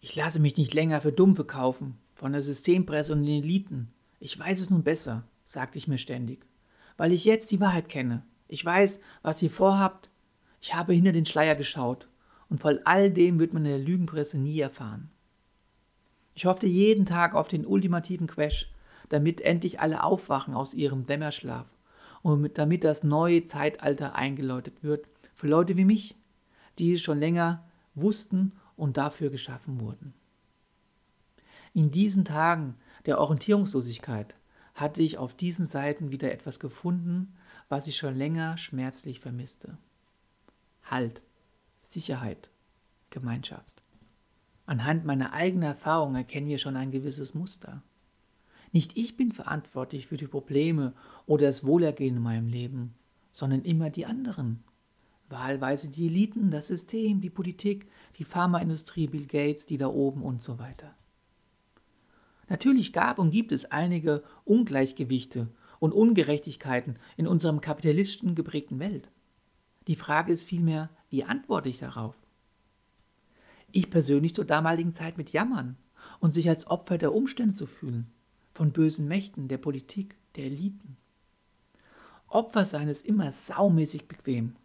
Ich 0.00 0.16
lasse 0.16 0.40
mich 0.40 0.56
nicht 0.56 0.74
länger 0.74 1.00
für 1.00 1.12
dumm 1.12 1.36
verkaufen, 1.36 1.96
von 2.14 2.32
der 2.32 2.42
Systempresse 2.42 3.12
und 3.12 3.22
den 3.22 3.44
Eliten. 3.44 3.92
Ich 4.18 4.38
weiß 4.38 4.60
es 4.60 4.70
nun 4.70 4.82
besser, 4.82 5.24
sagte 5.44 5.78
ich 5.78 5.88
mir 5.88 5.98
ständig, 5.98 6.44
weil 6.96 7.12
ich 7.12 7.24
jetzt 7.24 7.50
die 7.50 7.60
Wahrheit 7.60 7.88
kenne. 7.88 8.22
Ich 8.48 8.64
weiß, 8.64 9.00
was 9.22 9.42
ihr 9.42 9.50
vorhabt. 9.50 10.10
Ich 10.60 10.74
habe 10.74 10.92
hinter 10.92 11.12
den 11.12 11.26
Schleier 11.26 11.54
geschaut 11.54 12.08
und 12.48 12.60
von 12.60 12.78
all 12.84 13.10
dem 13.10 13.38
wird 13.38 13.52
man 13.52 13.64
in 13.64 13.70
der 13.70 13.80
Lügenpresse 13.80 14.38
nie 14.38 14.60
erfahren. 14.60 15.10
Ich 16.34 16.46
hoffte 16.46 16.66
jeden 16.66 17.06
Tag 17.06 17.34
auf 17.34 17.48
den 17.48 17.66
ultimativen 17.66 18.26
Crash, 18.26 18.70
damit 19.08 19.40
endlich 19.40 19.80
alle 19.80 20.02
aufwachen 20.02 20.54
aus 20.54 20.74
ihrem 20.74 21.06
Dämmerschlaf 21.06 21.66
und 22.22 22.58
damit 22.58 22.84
das 22.84 23.04
neue 23.04 23.44
Zeitalter 23.44 24.14
eingeläutet 24.14 24.82
wird 24.82 25.06
für 25.34 25.46
Leute 25.46 25.76
wie 25.76 25.84
mich, 25.84 26.16
die 26.78 26.94
es 26.94 27.02
schon 27.02 27.20
länger 27.20 27.64
wussten 27.94 28.52
und 28.76 28.96
dafür 28.96 29.30
geschaffen 29.30 29.80
wurden. 29.80 30.14
In 31.72 31.90
diesen 31.90 32.24
Tagen 32.24 32.76
der 33.06 33.20
Orientierungslosigkeit 33.20 34.34
hatte 34.74 35.02
ich 35.02 35.18
auf 35.18 35.34
diesen 35.34 35.66
Seiten 35.66 36.10
wieder 36.10 36.32
etwas 36.32 36.58
gefunden, 36.58 37.34
was 37.68 37.86
ich 37.86 37.96
schon 37.96 38.16
länger 38.16 38.58
schmerzlich 38.58 39.20
vermisste. 39.20 39.78
Halt, 40.84 41.22
Sicherheit, 41.78 42.50
Gemeinschaft. 43.10 43.82
Anhand 44.66 45.04
meiner 45.04 45.32
eigenen 45.32 45.64
Erfahrung 45.64 46.16
erkennen 46.16 46.48
wir 46.48 46.58
schon 46.58 46.76
ein 46.76 46.90
gewisses 46.90 47.34
Muster. 47.34 47.82
Nicht 48.72 48.96
ich 48.96 49.16
bin 49.16 49.30
verantwortlich 49.30 50.08
für 50.08 50.16
die 50.16 50.26
Probleme 50.26 50.94
oder 51.26 51.46
das 51.46 51.64
Wohlergehen 51.64 52.16
in 52.16 52.22
meinem 52.22 52.48
Leben, 52.48 52.94
sondern 53.32 53.62
immer 53.62 53.90
die 53.90 54.06
anderen. 54.06 54.64
Wahlweise 55.28 55.90
die 55.90 56.08
Eliten, 56.08 56.50
das 56.50 56.66
System, 56.66 57.20
die 57.20 57.30
Politik, 57.30 57.88
die 58.18 58.24
Pharmaindustrie, 58.24 59.06
Bill 59.06 59.26
Gates, 59.26 59.66
die 59.66 59.78
da 59.78 59.88
oben 59.88 60.22
und 60.22 60.42
so 60.42 60.58
weiter. 60.58 60.94
Natürlich 62.48 62.92
gab 62.92 63.18
und 63.18 63.30
gibt 63.30 63.52
es 63.52 63.64
einige 63.66 64.22
Ungleichgewichte 64.44 65.48
und 65.78 65.92
Ungerechtigkeiten 65.92 66.96
in 67.16 67.26
unserem 67.26 67.60
kapitalistischen 67.60 68.34
geprägten 68.34 68.78
Welt. 68.78 69.10
Die 69.86 69.96
Frage 69.96 70.32
ist 70.32 70.44
vielmehr, 70.44 70.90
wie 71.10 71.24
antworte 71.24 71.68
ich 71.68 71.78
darauf? 71.78 72.16
Ich 73.72 73.90
persönlich 73.90 74.34
zur 74.34 74.44
damaligen 74.44 74.92
Zeit 74.92 75.18
mit 75.18 75.32
Jammern 75.32 75.76
und 76.20 76.32
sich 76.32 76.48
als 76.48 76.66
Opfer 76.66 76.96
der 76.96 77.14
Umstände 77.14 77.54
zu 77.54 77.66
fühlen, 77.66 78.06
von 78.52 78.72
bösen 78.72 79.08
Mächten, 79.08 79.48
der 79.48 79.58
Politik, 79.58 80.16
der 80.36 80.44
Eliten. 80.44 80.96
Opfer 82.28 82.64
sein 82.64 82.88
ist 82.88 83.04
immer 83.04 83.30
saumäßig 83.30 84.08
bequem. 84.08 84.56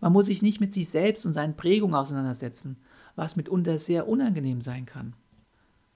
Man 0.00 0.12
muss 0.12 0.26
sich 0.26 0.42
nicht 0.42 0.60
mit 0.60 0.72
sich 0.72 0.88
selbst 0.88 1.26
und 1.26 1.32
seinen 1.32 1.56
Prägungen 1.56 1.94
auseinandersetzen, 1.94 2.76
was 3.16 3.36
mitunter 3.36 3.78
sehr 3.78 4.08
unangenehm 4.08 4.60
sein 4.60 4.86
kann. 4.86 5.14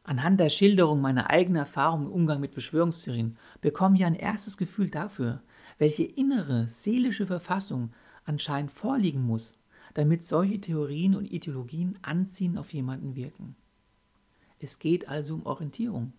Anhand 0.06 0.38
der 0.38 0.50
Schilderung 0.50 1.00
meiner 1.00 1.30
eigenen 1.30 1.56
Erfahrungen 1.56 2.06
im 2.06 2.12
Umgang 2.12 2.38
mit 2.38 2.52
Verschwörungstheorien 2.52 3.38
bekomme 3.62 3.96
ich 3.96 4.04
ein 4.04 4.14
erstes 4.14 4.58
Gefühl 4.58 4.90
dafür, 4.90 5.42
welche 5.78 6.04
innere, 6.04 6.68
seelische 6.68 7.26
Verfassung 7.26 7.90
anscheinend 8.26 8.70
vorliegen 8.70 9.22
muss, 9.22 9.54
damit 9.94 10.22
solche 10.22 10.60
Theorien 10.60 11.14
und 11.14 11.32
Ideologien 11.32 11.98
anziehend 12.02 12.58
auf 12.58 12.74
jemanden 12.74 13.16
wirken. 13.16 13.56
Es 14.58 14.78
geht 14.78 15.08
also 15.08 15.34
um 15.34 15.46
Orientierung 15.46 16.12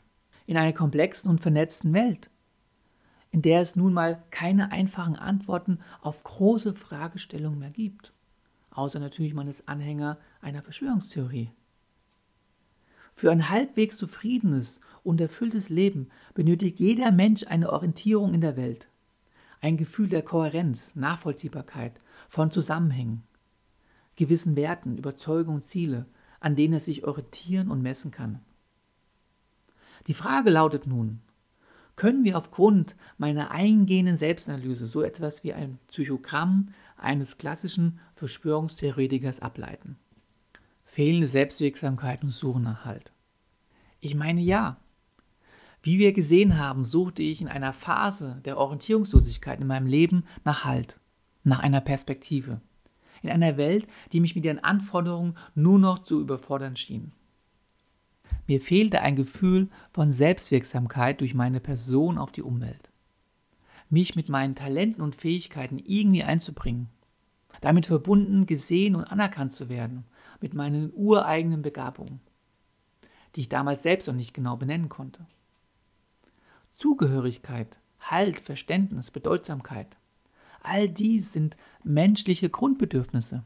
in 0.48 0.58
einer 0.58 0.74
komplexen 0.74 1.30
und 1.30 1.42
vernetzten 1.42 1.94
Welt, 1.94 2.32
in 3.30 3.44
der 3.44 3.62
es 3.62 3.76
nun 3.76 3.94
mal 3.94 4.24
keine 4.32 4.72
einfachen 4.72 5.16
Antworten 5.16 5.80
auf 6.02 6.24
große 6.24 6.74
Fragestellungen 6.74 7.60
mehr 7.60 7.70
gibt, 7.70 8.14
außer 8.72 9.00
natürlich 9.00 9.36
man 9.36 9.48
ist 9.48 9.70
Anhänger 9.70 10.18
einer 10.42 10.64
Verschwörungstheorie. 10.64 11.52
Für 13.18 13.32
ein 13.32 13.50
halbwegs 13.50 13.96
zufriedenes 13.96 14.82
und 15.02 15.22
erfülltes 15.22 15.70
Leben 15.70 16.10
benötigt 16.34 16.82
jeder 16.82 17.14
Mensch 17.14 17.46
eine 17.48 17.72
Orientierung 17.72 18.34
in 18.34 18.42
der 18.42 18.58
Welt, 18.58 18.90
ein 19.62 19.78
Gefühl 19.78 20.10
der 20.10 20.22
Kohärenz, 20.22 20.98
Nachvollziehbarkeit, 20.98 21.94
von 22.28 22.52
Zusammenhängen, 22.52 23.24
gewissen 24.18 24.58
Werten, 24.58 24.98
Überzeugungen, 24.98 25.62
Ziele, 25.62 26.08
an 26.42 26.58
denen 26.58 26.74
er 26.74 26.80
sich 26.82 27.06
orientieren 27.06 27.72
und 27.72 27.82
messen 27.82 28.12
kann. 28.12 28.42
Die 30.08 30.14
Frage 30.14 30.50
lautet 30.50 30.86
nun, 30.86 31.22
können 31.96 32.26
wir 32.26 32.38
aufgrund 32.38 32.98
meiner 33.18 33.50
eingehenden 33.52 34.18
Selbstanalyse 34.18 34.88
so 34.88 35.02
etwas 35.02 35.46
wie 35.46 35.54
ein 35.54 35.80
Psychogramm 35.88 36.74
eines 36.98 37.38
klassischen 37.38 38.02
Verschwörungstheoretikers 38.16 39.40
ableiten? 39.40 39.96
Fehlende 40.96 41.28
Selbstwirksamkeit 41.28 42.24
und 42.24 42.30
Suchen 42.30 42.64
nach 42.64 42.86
Halt. 42.86 43.12
Ich 44.00 44.16
meine 44.16 44.40
ja. 44.40 44.78
Wie 45.84 46.00
wir 46.00 46.14
gesehen 46.14 46.58
haben, 46.58 46.86
suchte 46.86 47.22
ich 47.22 47.42
in 47.42 47.50
einer 47.50 47.74
Phase 47.74 48.40
der 48.46 48.58
Orientierungslosigkeit 48.58 49.60
in 49.60 49.68
meinem 49.68 49.88
Leben 49.88 50.24
nach 50.46 50.64
Halt, 50.64 50.98
nach 51.44 51.60
einer 51.60 51.82
Perspektive, 51.82 52.62
in 53.22 53.30
einer 53.30 53.58
Welt, 53.58 53.86
die 54.14 54.22
mich 54.22 54.36
mit 54.36 54.46
ihren 54.46 54.64
Anforderungen 54.64 55.36
nur 55.54 55.80
noch 55.80 56.00
zu 56.00 56.22
überfordern 56.22 56.78
schien. 56.78 57.12
Mir 58.48 58.62
fehlte 58.62 59.02
ein 59.02 59.18
Gefühl 59.18 59.68
von 59.92 60.14
Selbstwirksamkeit 60.14 61.20
durch 61.20 61.34
meine 61.34 61.60
Person 61.60 62.18
auf 62.18 62.32
die 62.32 62.42
Umwelt. 62.42 62.90
Mich 63.90 64.16
mit 64.16 64.30
meinen 64.30 64.56
Talenten 64.56 65.02
und 65.02 65.16
Fähigkeiten 65.16 65.78
irgendwie 65.78 66.24
einzubringen. 66.24 66.88
Damit 67.60 67.88
verbunden, 67.88 68.46
gesehen 68.46 68.96
und 68.96 69.04
anerkannt 69.04 69.52
zu 69.52 69.68
werden, 69.68 70.06
mit 70.42 70.54
meinen 70.54 70.92
ureigenen 70.94 71.62
Begabungen, 71.62 72.20
die 73.36 73.42
ich 73.42 73.50
damals 73.50 73.84
selbst 73.84 74.08
noch 74.08 74.16
nicht 74.16 74.34
genau 74.34 74.58
benennen 74.58 74.90
konnte. 74.90 75.26
Zugehörigkeit, 76.74 77.78
Halt, 78.00 78.40
Verständnis, 78.40 79.10
Bedeutsamkeit. 79.10 79.88
All 80.62 80.88
dies 80.88 81.34
sind 81.34 81.58
menschliche 81.84 82.50
Grundbedürfnisse. 82.50 83.44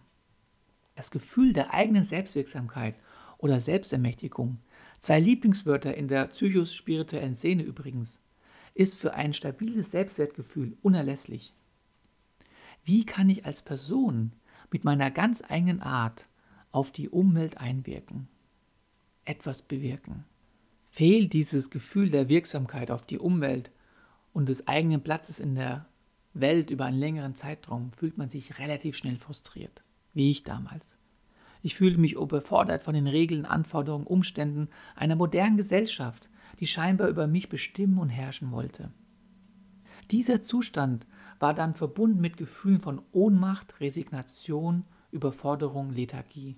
Das 0.95 1.11
Gefühl 1.11 1.53
der 1.53 1.73
eigenen 1.73 2.03
Selbstwirksamkeit 2.03 2.95
oder 3.37 3.61
Selbstermächtigung 3.61 4.57
Zwei 4.99 5.21
Lieblingswörter 5.21 5.95
in 5.95 6.09
der 6.09 6.27
psychospirituellen 6.27 7.33
Szene 7.33 7.63
übrigens, 7.63 8.19
ist 8.73 8.95
für 8.95 9.13
ein 9.13 9.33
stabiles 9.33 9.91
Selbstwertgefühl 9.91 10.77
unerlässlich. 10.81 11.53
Wie 12.83 13.05
kann 13.05 13.29
ich 13.29 13.45
als 13.45 13.61
Person 13.61 14.33
mit 14.71 14.83
meiner 14.83 15.09
ganz 15.09 15.41
eigenen 15.47 15.81
Art 15.81 16.27
auf 16.71 16.91
die 16.91 17.09
Umwelt 17.09 17.57
einwirken, 17.57 18.27
etwas 19.25 19.61
bewirken? 19.61 20.25
Fehlt 20.89 21.33
dieses 21.33 21.69
Gefühl 21.69 22.09
der 22.09 22.29
Wirksamkeit 22.29 22.91
auf 22.91 23.05
die 23.05 23.19
Umwelt 23.19 23.71
und 24.33 24.49
des 24.49 24.67
eigenen 24.67 25.01
Platzes 25.01 25.39
in 25.39 25.55
der 25.55 25.85
Welt 26.33 26.69
über 26.69 26.85
einen 26.85 26.99
längeren 26.99 27.35
Zeitraum, 27.35 27.91
fühlt 27.91 28.17
man 28.17 28.29
sich 28.29 28.59
relativ 28.59 28.95
schnell 28.95 29.17
frustriert, 29.17 29.83
wie 30.13 30.31
ich 30.31 30.43
damals. 30.43 30.87
Ich 31.61 31.75
fühle 31.75 31.97
mich 31.97 32.13
überfordert 32.13 32.83
von 32.83 32.93
den 32.93 33.07
Regeln, 33.07 33.45
Anforderungen, 33.45 34.07
Umständen 34.07 34.69
einer 34.95 35.15
modernen 35.15 35.57
Gesellschaft, 35.57 36.29
die 36.59 36.67
scheinbar 36.67 37.09
über 37.09 37.27
mich 37.27 37.49
bestimmen 37.49 37.97
und 37.97 38.09
herrschen 38.09 38.51
wollte. 38.51 38.91
Dieser 40.11 40.41
Zustand 40.41 41.05
war 41.39 41.53
dann 41.53 41.75
verbunden 41.75 42.21
mit 42.21 42.37
Gefühlen 42.37 42.79
von 42.79 43.01
Ohnmacht, 43.11 43.79
Resignation, 43.79 44.85
Überforderung, 45.11 45.91
Lethargie. 45.91 46.55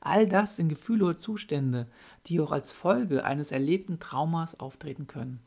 All 0.00 0.26
das 0.26 0.56
sind 0.56 0.68
Gefühle 0.68 1.04
oder 1.04 1.18
Zustände, 1.18 1.86
die 2.26 2.40
auch 2.40 2.52
als 2.52 2.72
Folge 2.72 3.24
eines 3.24 3.52
erlebten 3.52 3.98
Traumas 3.98 4.58
auftreten 4.58 5.06
können. 5.06 5.40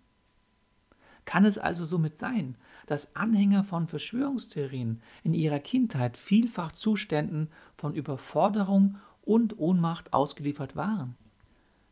Kann 1.26 1.46
es 1.46 1.58
also 1.58 1.86
somit 1.86 2.18
sein, 2.18 2.56
dass 2.86 3.16
Anhänger 3.16 3.64
von 3.64 3.88
Verschwörungstheorien 3.88 5.02
in 5.24 5.34
ihrer 5.34 5.60
Kindheit 5.60 6.18
vielfach 6.18 6.74
Zuständen 6.74 7.48
von 7.78 7.96
Überforderung 7.96 8.98
und 9.22 9.58
Ohnmacht 9.58 10.12
ausgeliefert 10.14 10.76
waren? 10.76 11.16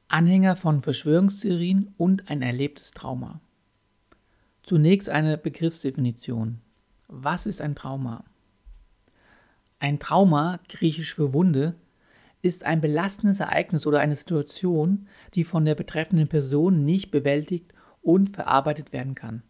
Anhänger 0.09 0.57
von 0.57 0.81
Verschwörungstheorien 0.81 1.93
und 1.97 2.29
ein 2.29 2.41
erlebtes 2.41 2.91
Trauma. 2.91 3.39
Zunächst 4.63 5.09
eine 5.09 5.37
Begriffsdefinition. 5.37 6.59
Was 7.07 7.45
ist 7.45 7.61
ein 7.61 7.75
Trauma? 7.75 8.25
Ein 9.81 9.97
Trauma, 9.97 10.59
griechisch 10.69 11.15
für 11.15 11.33
Wunde, 11.33 11.73
ist 12.43 12.65
ein 12.65 12.81
belastendes 12.81 13.39
Ereignis 13.39 13.87
oder 13.87 13.99
eine 13.99 14.15
Situation, 14.15 15.07
die 15.33 15.43
von 15.43 15.65
der 15.65 15.73
betreffenden 15.73 16.27
Person 16.27 16.85
nicht 16.85 17.09
bewältigt 17.09 17.73
und 18.03 18.35
verarbeitet 18.35 18.93
werden 18.93 19.15
kann. 19.15 19.41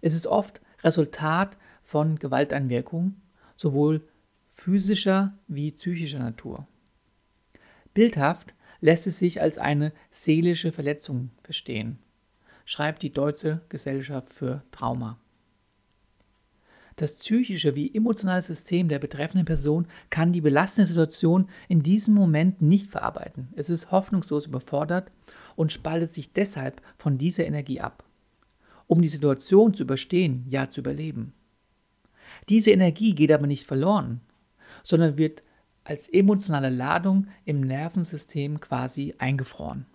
Es 0.00 0.14
ist 0.14 0.28
oft 0.28 0.60
Resultat 0.84 1.58
von 1.82 2.20
Gewalteinwirkungen, 2.20 3.20
sowohl 3.56 4.06
physischer 4.52 5.36
wie 5.48 5.72
psychischer 5.72 6.20
Natur. 6.20 6.68
Bildhaft 7.94 8.54
lässt 8.80 9.08
es 9.08 9.18
sich 9.18 9.40
als 9.40 9.58
eine 9.58 9.92
seelische 10.12 10.70
Verletzung 10.70 11.30
verstehen, 11.42 11.98
schreibt 12.64 13.02
die 13.02 13.12
Deutsche 13.12 13.60
Gesellschaft 13.70 14.32
für 14.32 14.62
Trauma. 14.70 15.18
Das 17.02 17.14
psychische 17.14 17.74
wie 17.74 17.92
emotionale 17.92 18.42
System 18.42 18.86
der 18.86 19.00
betreffenden 19.00 19.44
Person 19.44 19.88
kann 20.08 20.32
die 20.32 20.40
belastende 20.40 20.86
Situation 20.86 21.48
in 21.68 21.82
diesem 21.82 22.14
Moment 22.14 22.62
nicht 22.62 22.92
verarbeiten. 22.92 23.48
Es 23.56 23.70
ist 23.70 23.90
hoffnungslos 23.90 24.46
überfordert 24.46 25.10
und 25.56 25.72
spaltet 25.72 26.14
sich 26.14 26.32
deshalb 26.32 26.80
von 26.98 27.18
dieser 27.18 27.44
Energie 27.44 27.80
ab, 27.80 28.04
um 28.86 29.02
die 29.02 29.08
Situation 29.08 29.74
zu 29.74 29.82
überstehen, 29.82 30.46
ja 30.48 30.70
zu 30.70 30.78
überleben. 30.78 31.32
Diese 32.48 32.70
Energie 32.70 33.16
geht 33.16 33.32
aber 33.32 33.48
nicht 33.48 33.66
verloren, 33.66 34.20
sondern 34.84 35.18
wird 35.18 35.42
als 35.82 36.08
emotionale 36.08 36.70
Ladung 36.70 37.26
im 37.44 37.62
Nervensystem 37.62 38.60
quasi 38.60 39.16
eingefroren. 39.18 39.86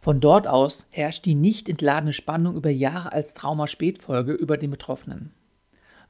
Von 0.00 0.18
dort 0.18 0.48
aus 0.48 0.88
herrscht 0.90 1.26
die 1.26 1.36
nicht 1.36 1.68
entladene 1.68 2.12
Spannung 2.12 2.56
über 2.56 2.70
Jahre 2.70 3.12
als 3.12 3.34
Traumaspätfolge 3.34 4.32
über 4.32 4.56
den 4.56 4.72
Betroffenen. 4.72 5.30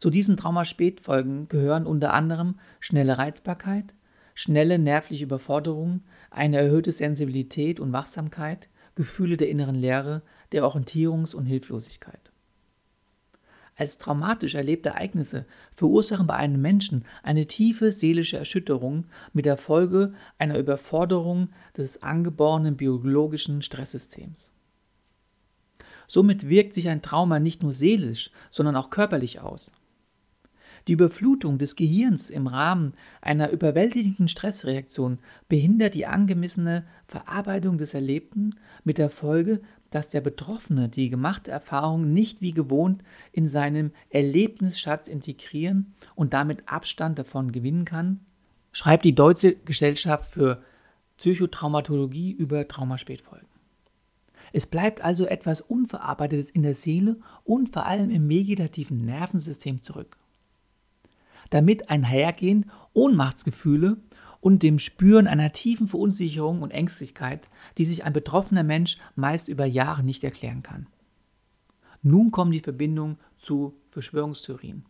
Zu 0.00 0.08
diesen 0.08 0.38
Traumaspätfolgen 0.38 1.50
gehören 1.50 1.84
unter 1.84 2.14
anderem 2.14 2.58
schnelle 2.80 3.18
Reizbarkeit, 3.18 3.94
schnelle 4.34 4.78
nervliche 4.78 5.24
Überforderung, 5.24 6.00
eine 6.30 6.56
erhöhte 6.56 6.90
Sensibilität 6.90 7.78
und 7.80 7.92
Wachsamkeit, 7.92 8.70
Gefühle 8.94 9.36
der 9.36 9.50
inneren 9.50 9.74
Leere, 9.74 10.22
der 10.52 10.64
Orientierungs- 10.64 11.34
und 11.34 11.44
Hilflosigkeit. 11.44 12.32
Als 13.76 13.98
traumatisch 13.98 14.54
erlebte 14.54 14.90
Ereignisse 14.90 15.44
verursachen 15.74 16.26
bei 16.26 16.34
einem 16.34 16.62
Menschen 16.62 17.04
eine 17.22 17.46
tiefe 17.46 17.92
seelische 17.92 18.38
Erschütterung 18.38 19.04
mit 19.34 19.44
der 19.44 19.58
Folge 19.58 20.14
einer 20.38 20.58
Überforderung 20.58 21.50
des 21.76 22.02
angeborenen 22.02 22.76
biologischen 22.76 23.60
Stresssystems. 23.60 24.50
Somit 26.08 26.48
wirkt 26.48 26.72
sich 26.72 26.88
ein 26.88 27.02
Trauma 27.02 27.38
nicht 27.38 27.62
nur 27.62 27.74
seelisch, 27.74 28.30
sondern 28.48 28.76
auch 28.76 28.88
körperlich 28.88 29.40
aus. 29.40 29.70
Die 30.88 30.92
Überflutung 30.92 31.58
des 31.58 31.76
Gehirns 31.76 32.30
im 32.30 32.46
Rahmen 32.46 32.94
einer 33.20 33.50
überwältigenden 33.50 34.28
Stressreaktion 34.28 35.18
behindert 35.48 35.94
die 35.94 36.06
angemessene 36.06 36.84
Verarbeitung 37.06 37.78
des 37.78 37.94
Erlebten 37.94 38.54
mit 38.84 38.98
der 38.98 39.10
Folge, 39.10 39.60
dass 39.90 40.08
der 40.08 40.20
Betroffene 40.20 40.88
die 40.88 41.10
gemachte 41.10 41.50
Erfahrung 41.50 42.12
nicht 42.12 42.40
wie 42.40 42.52
gewohnt 42.52 43.02
in 43.32 43.48
seinem 43.48 43.90
Erlebnisschatz 44.08 45.08
integrieren 45.08 45.94
und 46.14 46.32
damit 46.32 46.62
Abstand 46.66 47.18
davon 47.18 47.52
gewinnen 47.52 47.84
kann, 47.84 48.20
schreibt 48.72 49.04
die 49.04 49.14
Deutsche 49.14 49.56
Gesellschaft 49.56 50.30
für 50.30 50.62
Psychotraumatologie 51.18 52.32
über 52.32 52.66
Traumaspätfolgen. 52.66 53.48
Es 54.52 54.66
bleibt 54.66 55.02
also 55.02 55.26
etwas 55.26 55.60
Unverarbeitetes 55.60 56.50
in 56.50 56.62
der 56.62 56.74
Seele 56.74 57.16
und 57.44 57.68
vor 57.68 57.86
allem 57.86 58.10
im 58.10 58.28
vegetativen 58.28 59.04
Nervensystem 59.04 59.80
zurück 59.80 60.19
damit 61.50 61.90
einhergehen 61.90 62.70
Ohnmachtsgefühle 62.92 63.98
und 64.40 64.62
dem 64.62 64.78
Spüren 64.78 65.26
einer 65.26 65.52
tiefen 65.52 65.86
Verunsicherung 65.86 66.62
und 66.62 66.70
Ängstlichkeit, 66.70 67.48
die 67.78 67.84
sich 67.84 68.04
ein 68.04 68.12
betroffener 68.12 68.62
Mensch 68.62 68.96
meist 69.14 69.48
über 69.48 69.66
Jahre 69.66 70.02
nicht 70.02 70.24
erklären 70.24 70.62
kann. 70.62 70.86
Nun 72.02 72.30
kommen 72.30 72.52
die 72.52 72.60
Verbindungen 72.60 73.18
zu 73.36 73.74
Verschwörungstheorien. 73.90 74.84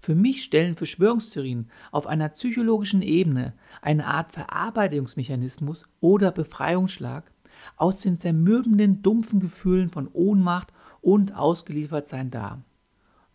Für 0.00 0.14
mich 0.14 0.42
stellen 0.42 0.74
Verschwörungstheorien 0.74 1.70
auf 1.92 2.06
einer 2.06 2.30
psychologischen 2.30 3.02
Ebene 3.02 3.52
eine 3.82 4.06
Art 4.06 4.32
Verarbeitungsmechanismus 4.32 5.84
oder 6.00 6.32
Befreiungsschlag 6.32 7.30
aus 7.76 8.00
den 8.00 8.18
zermürbenden, 8.18 9.02
dumpfen 9.02 9.38
Gefühlen 9.38 9.90
von 9.90 10.08
Ohnmacht 10.12 10.72
und 11.02 11.36
Ausgeliefertsein 11.36 12.30
dar 12.30 12.64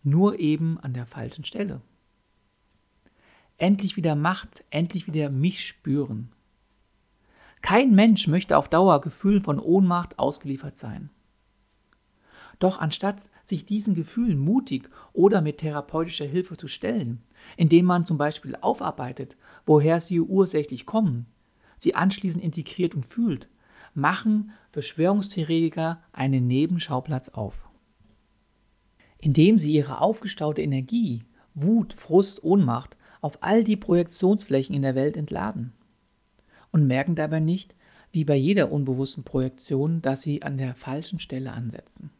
nur 0.02 0.38
eben 0.38 0.78
an 0.80 0.92
der 0.92 1.06
falschen 1.06 1.44
Stelle. 1.44 1.80
Endlich 3.56 3.96
wieder 3.96 4.14
Macht, 4.14 4.64
endlich 4.70 5.06
wieder 5.06 5.30
mich 5.30 5.66
spüren. 5.66 6.30
Kein 7.60 7.94
Mensch 7.94 8.28
möchte 8.28 8.56
auf 8.56 8.68
Dauer 8.68 9.00
Gefühlen 9.00 9.42
von 9.42 9.58
Ohnmacht 9.58 10.18
ausgeliefert 10.18 10.76
sein. 10.76 11.10
Doch 12.60 12.78
anstatt 12.78 13.28
sich 13.44 13.66
diesen 13.66 13.94
Gefühlen 13.94 14.38
mutig 14.38 14.88
oder 15.12 15.42
mit 15.42 15.58
therapeutischer 15.58 16.24
Hilfe 16.24 16.56
zu 16.56 16.68
stellen, 16.68 17.22
indem 17.56 17.84
man 17.84 18.04
zum 18.04 18.18
Beispiel 18.18 18.56
aufarbeitet, 18.56 19.36
woher 19.66 20.00
sie 20.00 20.20
ursächlich 20.20 20.86
kommen, 20.86 21.26
sie 21.78 21.94
anschließend 21.94 22.42
integriert 22.42 22.94
und 22.94 23.06
fühlt, 23.06 23.48
machen 23.94 24.52
Verschwörungstheoretiker 24.72 26.02
einen 26.12 26.46
Nebenschauplatz 26.46 27.28
auf 27.28 27.67
indem 29.18 29.58
sie 29.58 29.72
ihre 29.72 30.00
aufgestaute 30.00 30.62
Energie, 30.62 31.24
Wut, 31.54 31.92
Frust, 31.92 32.42
Ohnmacht 32.44 32.96
auf 33.20 33.38
all 33.42 33.64
die 33.64 33.76
Projektionsflächen 33.76 34.74
in 34.74 34.82
der 34.82 34.94
Welt 34.94 35.16
entladen 35.16 35.72
und 36.70 36.86
merken 36.86 37.14
dabei 37.14 37.40
nicht, 37.40 37.74
wie 38.12 38.24
bei 38.24 38.36
jeder 38.36 38.72
unbewussten 38.72 39.24
Projektion, 39.24 40.00
dass 40.00 40.22
sie 40.22 40.42
an 40.42 40.56
der 40.56 40.74
falschen 40.74 41.20
Stelle 41.20 41.52
ansetzen. 41.52 42.10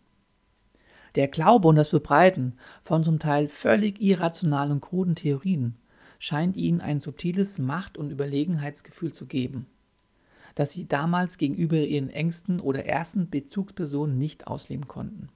Der 1.14 1.28
Glaube 1.28 1.68
und 1.68 1.76
das 1.76 1.88
Verbreiten 1.88 2.54
von 2.82 3.04
zum 3.04 3.18
Teil 3.18 3.48
völlig 3.48 4.00
irrationalen 4.00 4.72
und 4.72 4.80
kruden 4.80 5.14
Theorien 5.14 5.76
scheint 6.18 6.56
ihnen 6.56 6.80
ein 6.80 7.00
subtiles 7.00 7.58
Macht- 7.58 7.96
und 7.96 8.10
Überlegenheitsgefühl 8.10 9.12
zu 9.12 9.26
geben, 9.26 9.66
das 10.54 10.72
sie 10.72 10.86
damals 10.86 11.38
gegenüber 11.38 11.76
ihren 11.76 12.10
engsten 12.10 12.60
oder 12.60 12.84
ersten 12.84 13.30
Bezugspersonen 13.30 14.18
nicht 14.18 14.46
ausleben 14.46 14.88
konnten. 14.88 15.28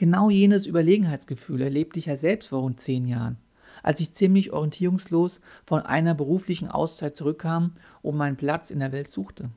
Genau 0.00 0.30
jenes 0.30 0.64
Überlegenheitsgefühl 0.64 1.60
erlebte 1.60 1.98
ich 1.98 2.06
ja 2.06 2.16
selbst 2.16 2.48
vor 2.48 2.60
rund 2.60 2.80
zehn 2.80 3.06
Jahren, 3.06 3.36
als 3.82 4.00
ich 4.00 4.14
ziemlich 4.14 4.50
orientierungslos 4.50 5.42
von 5.66 5.82
einer 5.82 6.14
beruflichen 6.14 6.68
Auszeit 6.68 7.14
zurückkam 7.14 7.74
und 8.00 8.16
meinen 8.16 8.38
Platz 8.38 8.70
in 8.70 8.78
der 8.78 8.92
Welt 8.92 9.08
suchte. 9.08 9.50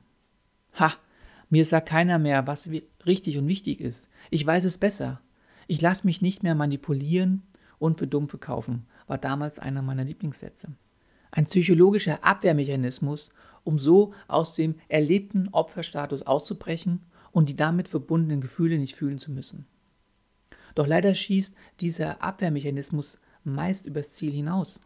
Ha, 0.78 0.92
mir 1.48 1.64
sagt 1.64 1.88
keiner 1.88 2.18
mehr, 2.18 2.46
was 2.46 2.68
richtig 3.06 3.38
und 3.38 3.48
wichtig 3.48 3.80
ist. 3.80 4.10
Ich 4.28 4.46
weiß 4.46 4.66
es 4.66 4.76
besser. 4.76 5.22
Ich 5.66 5.80
lasse 5.80 6.06
mich 6.06 6.20
nicht 6.20 6.42
mehr 6.42 6.54
manipulieren 6.54 7.44
und 7.78 7.98
für 7.98 8.06
dumm 8.06 8.28
verkaufen, 8.28 8.84
war 9.06 9.16
damals 9.16 9.58
einer 9.58 9.80
meiner 9.80 10.04
Lieblingssätze. 10.04 10.68
Ein 11.30 11.46
psychologischer 11.46 12.22
Abwehrmechanismus, 12.22 13.30
um 13.62 13.78
so 13.78 14.12
aus 14.28 14.54
dem 14.54 14.74
erlebten 14.88 15.48
Opferstatus 15.52 16.20
auszubrechen 16.20 17.00
und 17.32 17.48
die 17.48 17.56
damit 17.56 17.88
verbundenen 17.88 18.42
Gefühle 18.42 18.76
nicht 18.76 18.94
fühlen 18.94 19.16
zu 19.16 19.32
müssen. 19.32 19.64
Doch 20.74 20.86
leider 20.86 21.14
schießt 21.14 21.54
dieser 21.80 22.22
Abwehrmechanismus 22.22 23.18
meist 23.44 23.86
übers 23.86 24.14
Ziel 24.14 24.32
hinaus. 24.32 24.80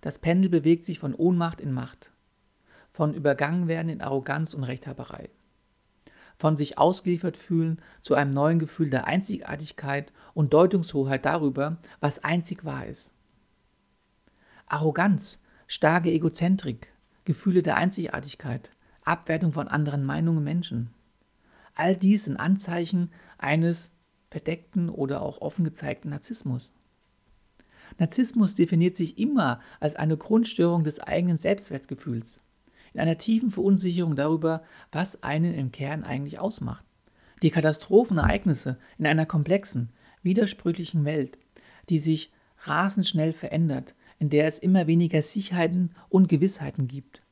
Das 0.00 0.18
Pendel 0.18 0.50
bewegt 0.50 0.84
sich 0.84 0.98
von 0.98 1.14
Ohnmacht 1.14 1.60
in 1.60 1.72
Macht, 1.72 2.10
von 2.88 3.14
Übergangenwerden 3.14 3.90
in 3.90 4.00
Arroganz 4.00 4.54
und 4.54 4.64
Rechthaberei, 4.64 5.28
von 6.38 6.56
sich 6.56 6.78
ausgeliefert 6.78 7.36
fühlen 7.36 7.80
zu 8.02 8.14
einem 8.14 8.30
neuen 8.30 8.58
Gefühl 8.58 8.88
der 8.88 9.06
Einzigartigkeit 9.06 10.12
und 10.32 10.54
Deutungshoheit 10.54 11.24
darüber, 11.26 11.76
was 12.00 12.24
einzig 12.24 12.64
wahr 12.64 12.86
ist. 12.86 13.12
Arroganz, 14.66 15.42
starke 15.66 16.10
Egozentrik, 16.10 16.88
Gefühle 17.24 17.62
der 17.62 17.76
Einzigartigkeit, 17.76 18.70
Abwertung 19.04 19.52
von 19.52 19.68
anderen 19.68 20.04
Meinungen 20.04 20.42
Menschen. 20.42 20.90
All 21.74 21.94
dies 21.96 22.24
sind 22.24 22.38
Anzeichen 22.38 23.10
eines 23.38 23.92
verdeckten 24.30 24.88
oder 24.88 25.22
auch 25.22 25.40
offen 25.40 25.64
gezeigten 25.64 26.10
Narzissmus. 26.10 26.72
Narzissmus 27.98 28.54
definiert 28.54 28.94
sich 28.94 29.18
immer 29.18 29.60
als 29.80 29.96
eine 29.96 30.16
Grundstörung 30.16 30.84
des 30.84 31.00
eigenen 31.00 31.38
Selbstwertgefühls, 31.38 32.38
in 32.94 33.00
einer 33.00 33.18
tiefen 33.18 33.50
Verunsicherung 33.50 34.16
darüber, 34.16 34.62
was 34.92 35.22
einen 35.22 35.54
im 35.54 35.72
Kern 35.72 36.04
eigentlich 36.04 36.38
ausmacht. 36.38 36.84
Die 37.42 37.50
Katastrophenereignisse 37.50 38.78
in 38.98 39.06
einer 39.06 39.26
komplexen, 39.26 39.90
widersprüchlichen 40.22 41.04
Welt, 41.04 41.38
die 41.88 41.98
sich 41.98 42.32
rasend 42.64 43.06
schnell 43.06 43.32
verändert, 43.32 43.94
in 44.18 44.28
der 44.28 44.46
es 44.46 44.58
immer 44.58 44.86
weniger 44.86 45.22
Sicherheiten 45.22 45.92
und 46.10 46.28
Gewissheiten 46.28 46.86
gibt, 46.88 47.22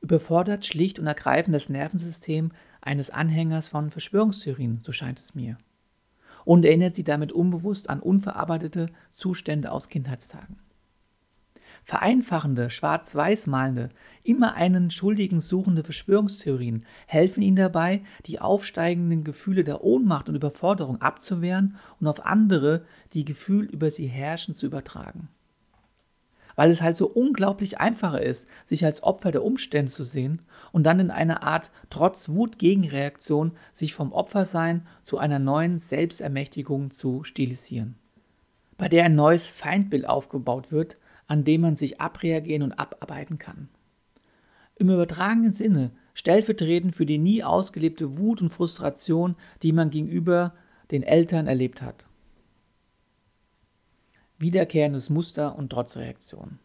überfordert 0.00 0.66
schlicht 0.66 0.98
und 0.98 1.06
ergreifend 1.06 1.54
das 1.54 1.70
Nervensystem 1.70 2.52
eines 2.82 3.10
Anhängers 3.10 3.70
von 3.70 3.90
Verschwörungstheorien, 3.90 4.80
so 4.82 4.92
scheint 4.92 5.18
es 5.18 5.34
mir 5.34 5.56
und 6.48 6.64
erinnert 6.64 6.94
sie 6.94 7.04
damit 7.04 7.30
unbewusst 7.30 7.90
an 7.90 8.00
unverarbeitete 8.00 8.88
Zustände 9.12 9.70
aus 9.70 9.90
Kindheitstagen. 9.90 10.56
Vereinfachende, 11.84 12.70
schwarz-weiß 12.70 13.48
malende, 13.48 13.90
immer 14.22 14.54
einen 14.54 14.90
Schuldigen 14.90 15.42
suchende 15.42 15.84
Verschwörungstheorien 15.84 16.86
helfen 17.06 17.42
ihnen 17.42 17.56
dabei, 17.56 18.00
die 18.24 18.40
aufsteigenden 18.40 19.24
Gefühle 19.24 19.62
der 19.62 19.84
Ohnmacht 19.84 20.30
und 20.30 20.36
Überforderung 20.36 21.02
abzuwehren 21.02 21.76
und 22.00 22.06
auf 22.06 22.24
andere, 22.24 22.86
die 23.12 23.26
Gefühl 23.26 23.66
über 23.66 23.90
sie 23.90 24.06
herrschen, 24.06 24.54
zu 24.54 24.64
übertragen 24.64 25.28
weil 26.58 26.72
es 26.72 26.82
halt 26.82 26.96
so 26.96 27.06
unglaublich 27.06 27.78
einfacher 27.78 28.20
ist, 28.20 28.48
sich 28.66 28.84
als 28.84 29.04
Opfer 29.04 29.30
der 29.30 29.44
Umstände 29.44 29.92
zu 29.92 30.02
sehen 30.02 30.42
und 30.72 30.82
dann 30.82 30.98
in 30.98 31.12
einer 31.12 31.44
Art 31.44 31.70
Trotz-Wut-Gegenreaktion 31.88 33.52
sich 33.72 33.94
vom 33.94 34.10
Opfersein 34.10 34.84
zu 35.04 35.18
einer 35.18 35.38
neuen 35.38 35.78
Selbstermächtigung 35.78 36.90
zu 36.90 37.22
stilisieren, 37.22 37.94
bei 38.76 38.88
der 38.88 39.04
ein 39.04 39.14
neues 39.14 39.46
Feindbild 39.46 40.08
aufgebaut 40.08 40.72
wird, 40.72 40.96
an 41.28 41.44
dem 41.44 41.60
man 41.60 41.76
sich 41.76 42.00
abreagieren 42.00 42.64
und 42.64 42.72
abarbeiten 42.72 43.38
kann. 43.38 43.68
Im 44.74 44.90
übertragenen 44.90 45.52
Sinne 45.52 45.92
stellvertretend 46.12 46.92
für 46.92 47.06
die 47.06 47.18
nie 47.18 47.44
ausgelebte 47.44 48.18
Wut 48.18 48.42
und 48.42 48.50
Frustration, 48.50 49.36
die 49.62 49.70
man 49.70 49.90
gegenüber 49.90 50.54
den 50.90 51.04
Eltern 51.04 51.46
erlebt 51.46 51.82
hat 51.82 52.07
wiederkehrendes 54.38 55.10
Muster 55.10 55.56
und 55.56 55.70
Trotzreaktion. 55.70 56.58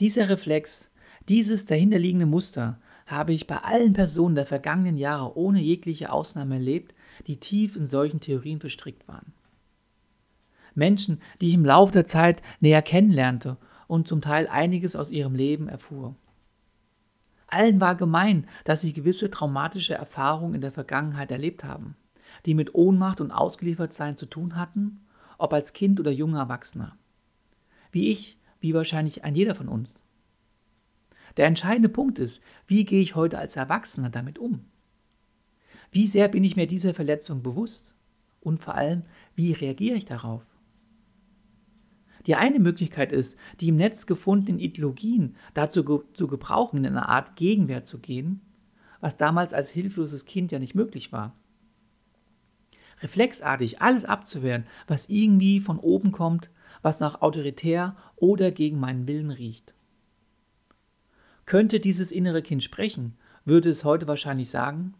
Dieser 0.00 0.28
Reflex, 0.28 0.90
dieses 1.28 1.64
dahinterliegende 1.64 2.26
Muster 2.26 2.80
habe 3.06 3.32
ich 3.32 3.46
bei 3.46 3.58
allen 3.58 3.92
Personen 3.92 4.34
der 4.34 4.46
vergangenen 4.46 4.96
Jahre 4.96 5.36
ohne 5.36 5.60
jegliche 5.60 6.10
Ausnahme 6.10 6.56
erlebt, 6.56 6.94
die 7.26 7.38
tief 7.38 7.76
in 7.76 7.86
solchen 7.86 8.20
Theorien 8.20 8.60
verstrickt 8.60 9.06
waren. 9.06 9.32
Menschen, 10.74 11.20
die 11.40 11.48
ich 11.48 11.54
im 11.54 11.64
Laufe 11.64 11.92
der 11.92 12.06
Zeit 12.06 12.42
näher 12.60 12.82
kennenlernte 12.82 13.56
und 13.86 14.08
zum 14.08 14.20
Teil 14.20 14.48
einiges 14.48 14.96
aus 14.96 15.10
ihrem 15.10 15.34
Leben 15.34 15.68
erfuhr. 15.68 16.16
Allen 17.46 17.80
war 17.80 17.94
gemein, 17.94 18.48
dass 18.64 18.80
sie 18.80 18.92
gewisse 18.92 19.30
traumatische 19.30 19.94
Erfahrungen 19.94 20.56
in 20.56 20.60
der 20.60 20.72
Vergangenheit 20.72 21.30
erlebt 21.30 21.62
haben, 21.62 21.94
die 22.46 22.54
mit 22.54 22.74
Ohnmacht 22.74 23.20
und 23.20 23.30
Ausgeliefertsein 23.30 24.16
zu 24.16 24.26
tun 24.26 24.56
hatten 24.56 25.03
ob 25.38 25.52
als 25.52 25.72
Kind 25.72 26.00
oder 26.00 26.10
junger 26.10 26.40
Erwachsener. 26.40 26.96
Wie 27.90 28.10
ich, 28.10 28.38
wie 28.60 28.74
wahrscheinlich 28.74 29.24
ein 29.24 29.34
jeder 29.34 29.54
von 29.54 29.68
uns. 29.68 30.00
Der 31.36 31.46
entscheidende 31.46 31.88
Punkt 31.88 32.18
ist, 32.18 32.40
wie 32.66 32.84
gehe 32.84 33.02
ich 33.02 33.14
heute 33.14 33.38
als 33.38 33.56
Erwachsener 33.56 34.10
damit 34.10 34.38
um? 34.38 34.64
Wie 35.90 36.06
sehr 36.06 36.28
bin 36.28 36.44
ich 36.44 36.56
mir 36.56 36.66
dieser 36.66 36.94
Verletzung 36.94 37.42
bewusst? 37.42 37.94
Und 38.40 38.60
vor 38.60 38.74
allem, 38.74 39.02
wie 39.34 39.52
reagiere 39.52 39.96
ich 39.96 40.04
darauf? 40.04 40.44
Die 42.26 42.36
eine 42.36 42.58
Möglichkeit 42.58 43.12
ist, 43.12 43.36
die 43.60 43.68
im 43.68 43.76
Netz 43.76 44.06
gefundenen 44.06 44.60
Ideologien 44.60 45.36
dazu 45.52 45.84
ge 45.84 46.00
zu 46.14 46.26
gebrauchen, 46.26 46.78
in 46.78 46.86
eine 46.86 47.08
Art 47.08 47.36
Gegenwehr 47.36 47.84
zu 47.84 47.98
gehen, 47.98 48.40
was 49.00 49.16
damals 49.16 49.52
als 49.52 49.70
hilfloses 49.70 50.24
Kind 50.24 50.52
ja 50.52 50.58
nicht 50.58 50.74
möglich 50.74 51.12
war 51.12 51.34
reflexartig 53.04 53.80
alles 53.80 54.04
abzuwehren, 54.04 54.66
was 54.88 55.08
irgendwie 55.08 55.60
von 55.60 55.78
oben 55.78 56.10
kommt, 56.10 56.50
was 56.82 57.00
nach 57.00 57.22
autoritär 57.22 57.94
oder 58.16 58.50
gegen 58.50 58.80
meinen 58.80 59.06
Willen 59.06 59.30
riecht. 59.30 59.74
Könnte 61.46 61.78
dieses 61.78 62.10
innere 62.10 62.42
Kind 62.42 62.64
sprechen, 62.64 63.16
würde 63.44 63.68
es 63.68 63.84
heute 63.84 64.08
wahrscheinlich 64.08 64.48
sagen, 64.48 64.94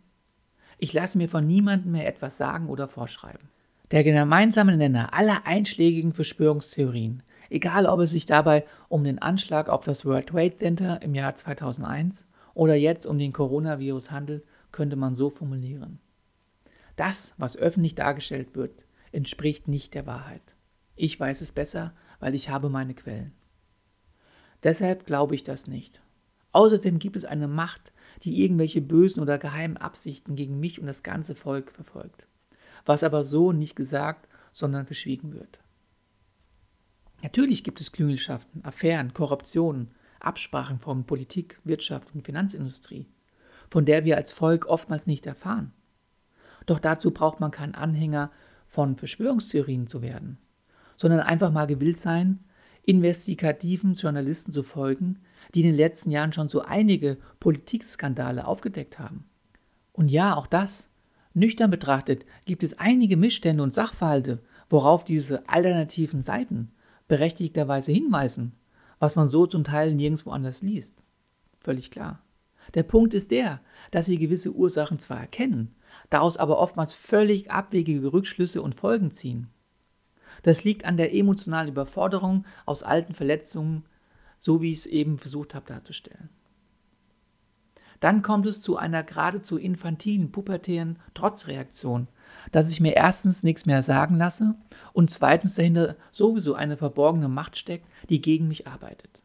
ich 0.78 0.92
lasse 0.92 1.16
mir 1.16 1.28
von 1.28 1.46
niemandem 1.46 1.92
mehr 1.92 2.06
etwas 2.06 2.36
sagen 2.36 2.68
oder 2.68 2.88
vorschreiben. 2.88 3.48
Der 3.90 4.04
gemeinsame 4.04 4.76
Nenner 4.76 5.14
aller 5.14 5.46
einschlägigen 5.46 6.12
Verschwörungstheorien, 6.12 7.22
egal 7.48 7.86
ob 7.86 8.00
es 8.00 8.10
sich 8.10 8.26
dabei 8.26 8.66
um 8.88 9.04
den 9.04 9.20
Anschlag 9.20 9.68
auf 9.70 9.84
das 9.84 10.04
World 10.04 10.28
Trade 10.28 10.56
Center 10.58 11.00
im 11.00 11.14
Jahr 11.14 11.34
2001 11.34 12.26
oder 12.52 12.74
jetzt 12.74 13.06
um 13.06 13.18
den 13.18 13.32
Coronavirus 13.32 14.10
handelt, 14.10 14.44
könnte 14.72 14.96
man 14.96 15.14
so 15.14 15.30
formulieren. 15.30 16.00
Das, 16.96 17.34
was 17.38 17.56
öffentlich 17.56 17.94
dargestellt 17.94 18.54
wird, 18.54 18.84
entspricht 19.12 19.68
nicht 19.68 19.94
der 19.94 20.06
Wahrheit. 20.06 20.54
Ich 20.96 21.18
weiß 21.18 21.40
es 21.40 21.52
besser, 21.52 21.94
weil 22.20 22.34
ich 22.34 22.48
habe 22.48 22.68
meine 22.68 22.94
Quellen. 22.94 23.32
Deshalb 24.62 25.06
glaube 25.06 25.34
ich 25.34 25.42
das 25.42 25.66
nicht. 25.66 26.00
Außerdem 26.52 26.98
gibt 26.98 27.16
es 27.16 27.24
eine 27.24 27.48
Macht, 27.48 27.92
die 28.22 28.42
irgendwelche 28.42 28.80
bösen 28.80 29.20
oder 29.20 29.38
geheimen 29.38 29.76
Absichten 29.76 30.36
gegen 30.36 30.60
mich 30.60 30.80
und 30.80 30.86
das 30.86 31.02
ganze 31.02 31.34
Volk 31.34 31.72
verfolgt, 31.72 32.26
was 32.86 33.02
aber 33.02 33.24
so 33.24 33.52
nicht 33.52 33.74
gesagt, 33.74 34.28
sondern 34.52 34.86
verschwiegen 34.86 35.34
wird. 35.34 35.58
Natürlich 37.22 37.64
gibt 37.64 37.80
es 37.80 37.90
Klüngelschaften, 37.90 38.64
Affären, 38.64 39.12
Korruptionen, 39.14 39.90
Absprachen 40.20 40.78
von 40.78 41.04
Politik, 41.04 41.58
Wirtschaft 41.64 42.14
und 42.14 42.22
Finanzindustrie, 42.24 43.06
von 43.68 43.84
der 43.84 44.04
wir 44.04 44.16
als 44.16 44.32
Volk 44.32 44.66
oftmals 44.66 45.06
nicht 45.06 45.26
erfahren. 45.26 45.72
Doch 46.66 46.78
dazu 46.78 47.10
braucht 47.10 47.40
man 47.40 47.50
kein 47.50 47.74
Anhänger 47.74 48.30
von 48.66 48.96
Verschwörungstheorien 48.96 49.86
zu 49.86 50.02
werden, 50.02 50.38
sondern 50.96 51.20
einfach 51.20 51.52
mal 51.52 51.66
gewillt 51.66 51.98
sein, 51.98 52.40
investigativen 52.82 53.94
Journalisten 53.94 54.52
zu 54.52 54.62
folgen, 54.62 55.20
die 55.54 55.60
in 55.60 55.66
den 55.66 55.76
letzten 55.76 56.10
Jahren 56.10 56.32
schon 56.32 56.48
so 56.48 56.62
einige 56.62 57.18
Politikskandale 57.40 58.46
aufgedeckt 58.46 58.98
haben. 58.98 59.24
Und 59.92 60.10
ja, 60.10 60.36
auch 60.36 60.46
das, 60.46 60.88
nüchtern 61.34 61.70
betrachtet, 61.70 62.24
gibt 62.44 62.62
es 62.62 62.78
einige 62.78 63.16
Missstände 63.16 63.62
und 63.62 63.74
Sachverhalte, 63.74 64.42
worauf 64.68 65.04
diese 65.04 65.48
alternativen 65.48 66.22
Seiten 66.22 66.72
berechtigterweise 67.08 67.92
hinweisen, 67.92 68.52
was 68.98 69.16
man 69.16 69.28
so 69.28 69.46
zum 69.46 69.64
Teil 69.64 69.94
nirgendwo 69.94 70.30
anders 70.30 70.62
liest. 70.62 70.96
Völlig 71.60 71.90
klar. 71.90 72.20
Der 72.74 72.82
Punkt 72.82 73.14
ist 73.14 73.30
der, 73.30 73.60
dass 73.90 74.06
sie 74.06 74.18
gewisse 74.18 74.52
Ursachen 74.52 74.98
zwar 74.98 75.20
erkennen, 75.20 75.74
daraus 76.14 76.36
aber 76.36 76.58
oftmals 76.58 76.94
völlig 76.94 77.50
abwegige 77.50 78.12
Rückschlüsse 78.12 78.62
und 78.62 78.76
Folgen 78.76 79.10
ziehen. 79.10 79.48
Das 80.44 80.62
liegt 80.62 80.84
an 80.84 80.96
der 80.96 81.12
emotionalen 81.12 81.68
Überforderung 81.68 82.44
aus 82.66 82.84
alten 82.84 83.14
Verletzungen, 83.14 83.84
so 84.38 84.62
wie 84.62 84.70
ich 84.70 84.78
es 84.78 84.86
eben 84.86 85.18
versucht 85.18 85.54
habe 85.54 85.66
darzustellen. 85.66 86.28
Dann 87.98 88.22
kommt 88.22 88.46
es 88.46 88.62
zu 88.62 88.76
einer 88.76 89.02
geradezu 89.02 89.56
infantilen, 89.56 90.30
pubertären 90.30 90.98
Trotzreaktion, 91.14 92.06
dass 92.52 92.70
ich 92.70 92.80
mir 92.80 92.94
erstens 92.94 93.42
nichts 93.42 93.66
mehr 93.66 93.82
sagen 93.82 94.16
lasse 94.16 94.54
und 94.92 95.10
zweitens 95.10 95.56
dahinter 95.56 95.96
sowieso 96.12 96.54
eine 96.54 96.76
verborgene 96.76 97.28
Macht 97.28 97.56
steckt, 97.56 97.88
die 98.08 98.20
gegen 98.20 98.46
mich 98.46 98.68
arbeitet. 98.68 99.22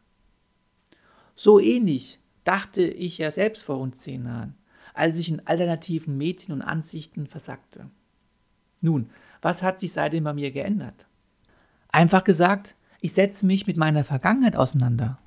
So 1.36 1.60
ähnlich 1.60 2.20
dachte 2.46 2.84
ich 2.84 3.20
ja 3.20 3.30
selbst 3.30 3.64
vor 3.64 3.78
rund 3.78 3.96
zehn 3.96 4.26
Jahren, 4.26 4.56
als 5.00 5.18
ich 5.18 5.30
in 5.30 5.48
alternativen 5.48 6.18
Medien 6.18 6.52
und 6.52 6.62
Ansichten 6.62 7.26
versackte. 7.26 7.90
Nun, 8.82 9.10
was 9.42 9.64
hat 9.64 9.80
sich 9.80 9.94
seitdem 9.94 10.26
bei 10.26 10.34
mir 10.34 10.52
geändert? 10.52 11.06
Einfach 11.88 12.26
gesagt, 12.26 12.76
ich 13.00 13.14
setze 13.14 13.46
mich 13.46 13.66
mit 13.66 13.78
meiner 13.78 14.04
Vergangenheit 14.04 14.58
auseinander. 14.58 15.18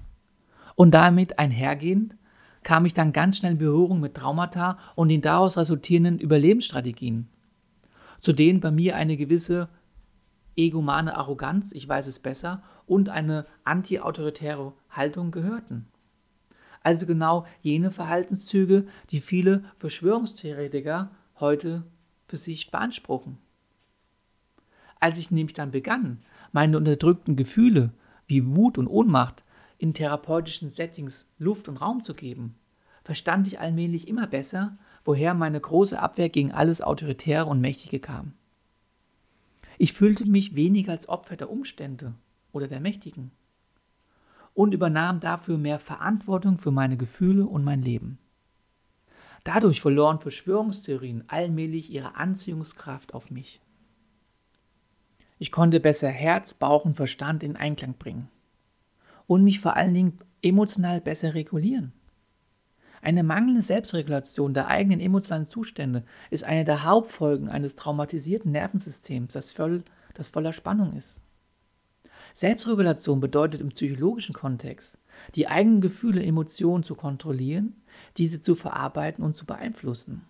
Und 0.75 0.93
damit 0.93 1.39
einhergehend 1.39 2.17
kam 2.63 2.85
ich 2.85 2.93
dann 2.93 3.15
ganz 3.15 3.39
schnell 3.39 3.53
in 3.53 3.59
Berührung 3.59 3.99
mit 4.01 4.15
Traumata 4.15 4.79
und 4.95 5.09
den 5.09 5.23
daraus 5.23 5.57
resultierenden 5.57 6.19
Überlebensstrategien, 6.19 7.29
zu 8.21 8.35
denen 8.35 8.61
bei 8.61 8.71
mir 8.71 8.95
eine 8.97 9.17
gewisse 9.17 9.71
egomane 10.55 11.17
Arroganz, 11.17 11.73
ich 11.73 11.89
weiß 11.89 12.09
es 12.09 12.19
besser, 12.19 12.63
und 12.87 13.09
eine 13.09 13.47
antiautoritäre 13.65 14.75
Haltung 14.91 15.31
gehörten. 15.31 15.87
Also 16.83 17.07
genau 17.07 17.47
jene 17.61 17.91
Verhaltenszüge, 17.91 18.87
die 19.11 19.21
viele 19.21 19.65
Verschwörungstheoretiker 19.79 21.11
heute 21.39 21.85
für 22.27 22.37
sich 22.37 22.71
beanspruchen. 22.71 23.39
Als 24.99 25.19
ich 25.19 25.31
nämlich 25.31 25.55
dann 25.55 25.71
begann, 25.71 26.23
meine 26.53 26.77
unterdrückten 26.77 27.37
Gefühle 27.37 27.93
wie 28.27 28.47
Wut 28.47 28.79
und 28.79 28.87
Ohnmacht 28.87 29.45
in 29.79 29.95
therapeutischen 29.95 30.71
Settings 30.71 31.27
Luft 31.39 31.69
und 31.69 31.77
Raum 31.77 32.03
zu 32.03 32.15
geben, 32.15 32.55
verstand 33.05 33.47
ich 33.47 33.59
allmählich 33.59 34.07
immer 34.07 34.27
besser, 34.27 34.77
woher 35.05 35.35
meine 35.35 35.61
große 35.61 35.99
Abwehr 35.99 36.29
gegen 36.29 36.53
alles 36.53 36.83
Autoritäre 36.83 37.47
und 37.47 37.61
Mächtige 37.61 37.99
kam. 37.99 38.35
Ich 39.79 39.93
fühlte 39.93 40.25
mich 40.25 40.55
weniger 40.55 40.93
als 40.93 41.09
Opfer 41.09 41.37
der 41.37 41.51
Umstände 41.51 42.15
oder 42.53 42.69
der 42.69 42.79
Mächtigen 42.79 43.33
und 44.55 44.75
übernahm 44.75 45.21
dafür 45.21 45.59
mehr 45.59 45.79
Verantwortung 45.79 46.59
für 46.59 46.71
meine 46.71 46.97
Gefühle 46.97 47.47
und 47.47 47.65
mein 47.65 47.83
Leben. 47.83 48.19
Dadurch 49.45 49.81
verloren 49.81 50.21
Verschwörungstheorien 50.21 51.25
allmählich 51.27 51.91
ihre 51.91 52.17
Anziehungskraft 52.17 53.15
auf 53.15 53.31
mich. 53.31 53.61
Ich 55.39 55.51
konnte 55.51 55.81
besser 55.81 56.09
Herz, 56.09 56.55
Bauch 56.55 56.85
und 56.85 56.95
Verstand 56.95 57.43
in 57.43 57.57
Einklang 57.57 57.95
bringen 57.95 58.29
und 59.27 59.43
mich 59.43 59.59
vor 59.59 59.77
allen 59.77 59.95
Dingen 59.95 60.19
emotional 60.43 61.01
besser 61.01 61.35
regulieren. 61.35 61.93
Eine 63.01 63.25
mangelnde 63.25 63.63
Selbstregulation 63.63 64.55
der 64.55 64.69
eigenen 64.69 65.01
emotionalen 65.01 65.51
Zustände 65.51 66.05
ist 66.31 66.45
eine 66.45 66.65
der 66.65 66.85
Hauptfolgen 66.85 67.49
eines 67.49 67.75
traumatisierten 67.75 68.53
Nervensystems, 68.53 69.33
das, 69.33 69.51
voll, 69.51 69.83
das 70.15 70.29
voller 70.29 70.53
Spannung 70.53 70.97
ist. 70.97 71.19
Selbstregulation 72.35 73.21
bedeutet 73.21 73.61
im 73.61 73.71
psychologischen 73.71 74.35
Kontext, 74.35 74.99
die 75.35 75.49
eigenen 75.49 75.81
Gefühle, 75.81 76.23
Emotionen 76.25 76.85
zu 76.85 76.95
kontrollieren, 76.95 77.77
diese 78.17 78.41
zu 78.41 78.55
verarbeiten 78.55 79.25
und 79.25 79.37
zu 79.37 79.45
beeinflussen. 79.45 80.23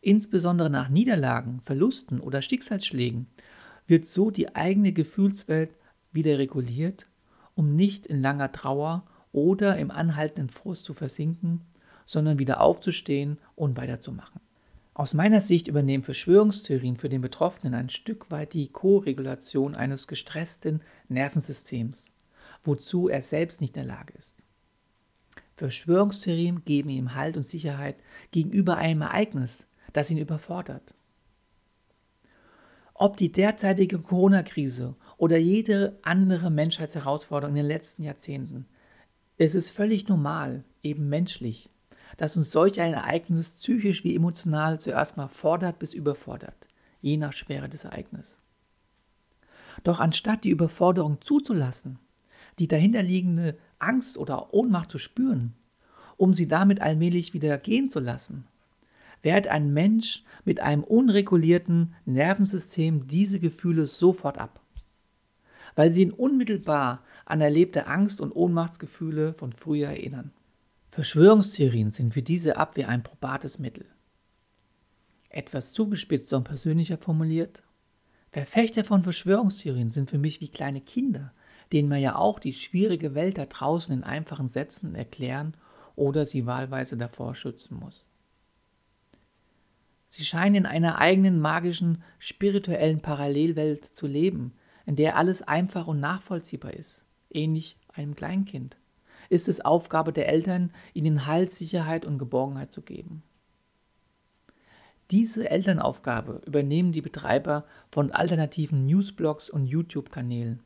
Insbesondere 0.00 0.68
nach 0.68 0.88
Niederlagen, 0.88 1.60
Verlusten 1.62 2.20
oder 2.20 2.42
Schicksalsschlägen 2.42 3.26
wird 3.86 4.06
so 4.06 4.30
die 4.30 4.54
eigene 4.54 4.92
Gefühlswelt 4.92 5.70
wieder 6.12 6.38
reguliert 6.38 7.06
um 7.54 7.76
nicht 7.76 8.06
in 8.06 8.22
langer 8.22 8.52
Trauer 8.52 9.04
oder 9.32 9.78
im 9.78 9.90
anhaltenden 9.90 10.48
Frust 10.48 10.84
zu 10.84 10.94
versinken, 10.94 11.62
sondern 12.06 12.38
wieder 12.38 12.60
aufzustehen 12.60 13.38
und 13.54 13.76
weiterzumachen. 13.76 14.40
Aus 14.96 15.12
meiner 15.12 15.40
Sicht 15.40 15.66
übernehmen 15.66 16.04
Verschwörungstheorien 16.04 16.96
für 16.96 17.08
den 17.08 17.20
Betroffenen 17.20 17.74
ein 17.74 17.90
Stück 17.90 18.30
weit 18.30 18.54
die 18.54 18.68
Co-Regulation 18.68 19.74
eines 19.74 20.06
gestressten 20.06 20.82
Nervensystems, 21.08 22.04
wozu 22.62 23.08
er 23.08 23.20
selbst 23.20 23.60
nicht 23.60 23.76
in 23.76 23.86
der 23.86 23.96
Lage 23.96 24.14
ist. 24.16 24.36
Verschwörungstheorien 25.56 26.64
geben 26.64 26.90
ihm 26.90 27.16
Halt 27.16 27.36
und 27.36 27.42
Sicherheit 27.42 27.96
gegenüber 28.30 28.76
einem 28.76 29.02
Ereignis, 29.02 29.66
das 29.92 30.12
ihn 30.12 30.18
überfordert. 30.18 30.94
Ob 32.94 33.16
die 33.16 33.32
derzeitige 33.32 33.98
Corona-Krise 33.98 34.94
oder 35.16 35.36
jede 35.36 35.98
andere 36.02 36.50
Menschheitsherausforderung 36.52 37.56
in 37.56 37.62
den 37.62 37.68
letzten 37.68 38.04
Jahrzehnten. 38.04 38.66
Es 39.38 39.56
ist 39.56 39.70
völlig 39.70 40.06
normal, 40.06 40.62
eben 40.84 41.08
menschlich, 41.08 41.68
dass 42.16 42.36
uns 42.36 42.50
solch 42.50 42.80
ein 42.80 42.94
Ereignis 42.94 43.52
psychisch 43.52 44.04
wie 44.04 44.14
emotional 44.14 44.80
zuerst 44.80 45.16
mal 45.16 45.28
fordert 45.28 45.78
bis 45.78 45.94
überfordert, 45.94 46.56
je 47.00 47.16
nach 47.16 47.32
Schwere 47.32 47.68
des 47.68 47.84
Ereignisses. 47.84 48.36
Doch 49.82 50.00
anstatt 50.00 50.44
die 50.44 50.50
Überforderung 50.50 51.20
zuzulassen, 51.20 51.98
die 52.58 52.68
dahinterliegende 52.68 53.58
Angst 53.78 54.16
oder 54.16 54.54
Ohnmacht 54.54 54.90
zu 54.90 54.98
spüren, 54.98 55.54
um 56.16 56.32
sie 56.32 56.46
damit 56.46 56.80
allmählich 56.80 57.34
wieder 57.34 57.58
gehen 57.58 57.88
zu 57.88 57.98
lassen, 57.98 58.46
wehrt 59.22 59.48
ein 59.48 59.72
Mensch 59.72 60.22
mit 60.44 60.60
einem 60.60 60.84
unregulierten 60.84 61.94
Nervensystem 62.04 63.08
diese 63.08 63.40
Gefühle 63.40 63.86
sofort 63.86 64.38
ab 64.38 64.60
weil 65.74 65.90
sie 65.90 66.02
ihn 66.02 66.12
unmittelbar 66.12 67.02
an 67.26 67.40
erlebte 67.40 67.86
Angst- 67.86 68.20
und 68.20 68.34
Ohnmachtsgefühle 68.34 69.34
von 69.34 69.52
früher 69.52 69.88
erinnern. 69.88 70.30
Verschwörungstheorien 70.94 71.90
sind 71.90 72.14
für 72.14 72.22
diese 72.22 72.56
Abwehr 72.56 72.88
ein 72.88 73.02
probates 73.02 73.58
Mittel. 73.58 73.84
Etwas 75.28 75.72
zugespitzt 75.72 76.32
und 76.32 76.44
persönlicher 76.44 76.98
formuliert, 76.98 77.64
Verfechter 78.30 78.84
von 78.84 79.02
Verschwörungstheorien 79.02 79.88
sind 79.88 80.08
für 80.08 80.18
mich 80.18 80.40
wie 80.40 80.46
kleine 80.46 80.80
Kinder, 80.80 81.32
denen 81.72 81.88
man 81.88 82.00
ja 82.00 82.14
auch 82.14 82.38
die 82.38 82.52
schwierige 82.52 83.16
Welt 83.16 83.38
da 83.38 83.46
draußen 83.46 83.92
in 83.92 84.04
einfachen 84.04 84.46
Sätzen 84.46 84.94
erklären 84.94 85.56
oder 85.96 86.26
sie 86.26 86.46
wahlweise 86.46 86.96
davor 86.96 87.34
schützen 87.34 87.76
muss. 87.76 88.04
Sie 90.10 90.24
scheinen 90.24 90.54
in 90.54 90.66
einer 90.66 90.98
eigenen 90.98 91.40
magischen, 91.40 92.04
spirituellen 92.20 93.00
Parallelwelt 93.00 93.84
zu 93.84 94.06
leben, 94.06 94.52
in 94.86 94.94
der 94.94 95.16
alles 95.16 95.42
einfach 95.42 95.88
und 95.88 95.98
nachvollziehbar 95.98 96.72
ist, 96.74 97.02
ähnlich 97.30 97.76
einem 97.88 98.14
Kleinkind, 98.14 98.76
ist 99.28 99.48
es 99.48 99.64
Aufgabe 99.64 100.12
der 100.12 100.28
Eltern, 100.28 100.72
ihnen 100.92 101.26
Halt, 101.26 101.50
Sicherheit 101.50 102.04
und 102.04 102.18
Geborgenheit 102.18 102.72
zu 102.72 102.82
geben. 102.82 103.22
Diese 105.10 105.50
Elternaufgabe 105.50 106.40
übernehmen 106.46 106.92
die 106.92 107.02
Betreiber 107.02 107.64
von 107.90 108.10
alternativen 108.10 108.86
Newsblogs 108.86 109.50
und 109.50 109.66
YouTube-Kanälen, 109.66 110.60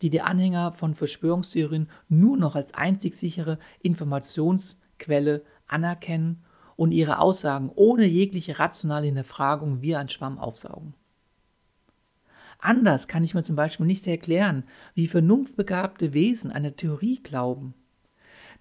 die 0.00 0.10
die 0.10 0.22
Anhänger 0.22 0.72
von 0.72 0.94
Verschwörungstheorien 0.94 1.88
nur 2.08 2.36
noch 2.36 2.56
als 2.56 2.72
einzig 2.72 3.14
sichere 3.14 3.58
Informationsquelle 3.82 5.42
anerkennen 5.66 6.42
und 6.76 6.92
ihre 6.92 7.18
Aussagen 7.18 7.70
ohne 7.74 8.06
jegliche 8.06 8.58
rationale 8.58 9.06
Hinterfragung 9.06 9.82
wie 9.82 9.94
ein 9.94 10.08
Schwamm 10.08 10.38
aufsaugen. 10.38 10.94
Anders 12.58 13.08
kann 13.08 13.24
ich 13.24 13.34
mir 13.34 13.42
zum 13.42 13.56
Beispiel 13.56 13.86
nicht 13.86 14.06
erklären, 14.06 14.64
wie 14.94 15.08
vernunftbegabte 15.08 16.14
Wesen 16.14 16.50
der 16.50 16.76
Theorie 16.76 17.22
glauben, 17.22 17.74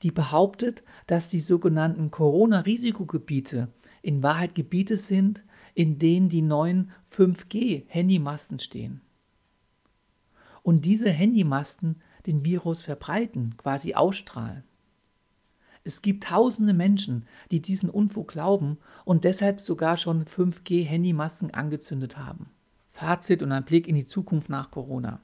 die 0.02 0.12
behauptet, 0.12 0.84
dass 1.08 1.30
die 1.30 1.40
sogenannten 1.40 2.12
Corona-Risikogebiete 2.12 3.70
in 4.02 4.22
Wahrheit 4.24 4.56
Gebiete 4.56 4.98
sind, 4.98 5.44
in 5.74 6.00
denen 6.00 6.30
die 6.30 6.42
neuen 6.42 6.92
5G-Handymasten 7.12 8.60
stehen. 8.60 9.02
Und 10.64 10.86
diese 10.86 11.10
Handymasten 11.10 12.02
den 12.26 12.44
Virus 12.44 12.82
verbreiten, 12.82 13.56
quasi 13.58 13.94
ausstrahlen. 13.94 14.64
Es 15.84 16.02
gibt 16.02 16.24
tausende 16.24 16.74
Menschen, 16.74 17.28
die 17.52 17.62
diesen 17.62 17.92
Unfug 17.92 18.30
glauben 18.30 18.80
und 19.04 19.24
deshalb 19.24 19.62
sogar 19.62 19.98
schon 19.98 20.26
5G-Handymasten 20.26 21.54
angezündet 21.54 22.18
haben. 22.18 22.50
Fazit 22.92 23.44
und 23.44 23.52
ein 23.52 23.66
Blick 23.66 23.88
in 23.88 23.96
die 23.96 24.08
Zukunft 24.08 24.50
nach 24.50 24.72
Corona. 24.72 25.22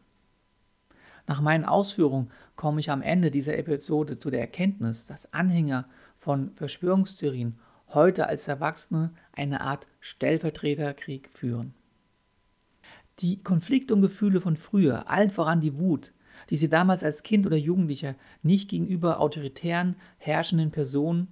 Nach 1.31 1.39
meinen 1.39 1.63
Ausführungen 1.63 2.29
komme 2.57 2.81
ich 2.81 2.91
am 2.91 3.01
Ende 3.01 3.31
dieser 3.31 3.57
Episode 3.57 4.17
zu 4.17 4.29
der 4.29 4.41
Erkenntnis, 4.41 5.05
dass 5.05 5.31
Anhänger 5.31 5.85
von 6.19 6.51
Verschwörungstheorien 6.55 7.57
heute 7.87 8.27
als 8.27 8.49
Erwachsene 8.49 9.13
eine 9.31 9.61
Art 9.61 9.87
Stellvertreterkrieg 10.01 11.29
führen. 11.29 11.73
Die 13.19 13.41
Konflikte 13.41 13.93
und 13.93 14.01
Gefühle 14.01 14.41
von 14.41 14.57
früher, 14.57 15.09
allen 15.09 15.29
voran 15.29 15.61
die 15.61 15.79
Wut, 15.79 16.11
die 16.49 16.57
sie 16.57 16.67
damals 16.67 17.01
als 17.01 17.23
Kind 17.23 17.45
oder 17.45 17.55
Jugendlicher 17.55 18.15
nicht 18.43 18.69
gegenüber 18.69 19.21
autoritären, 19.21 19.95
herrschenden 20.17 20.71
Personen 20.71 21.29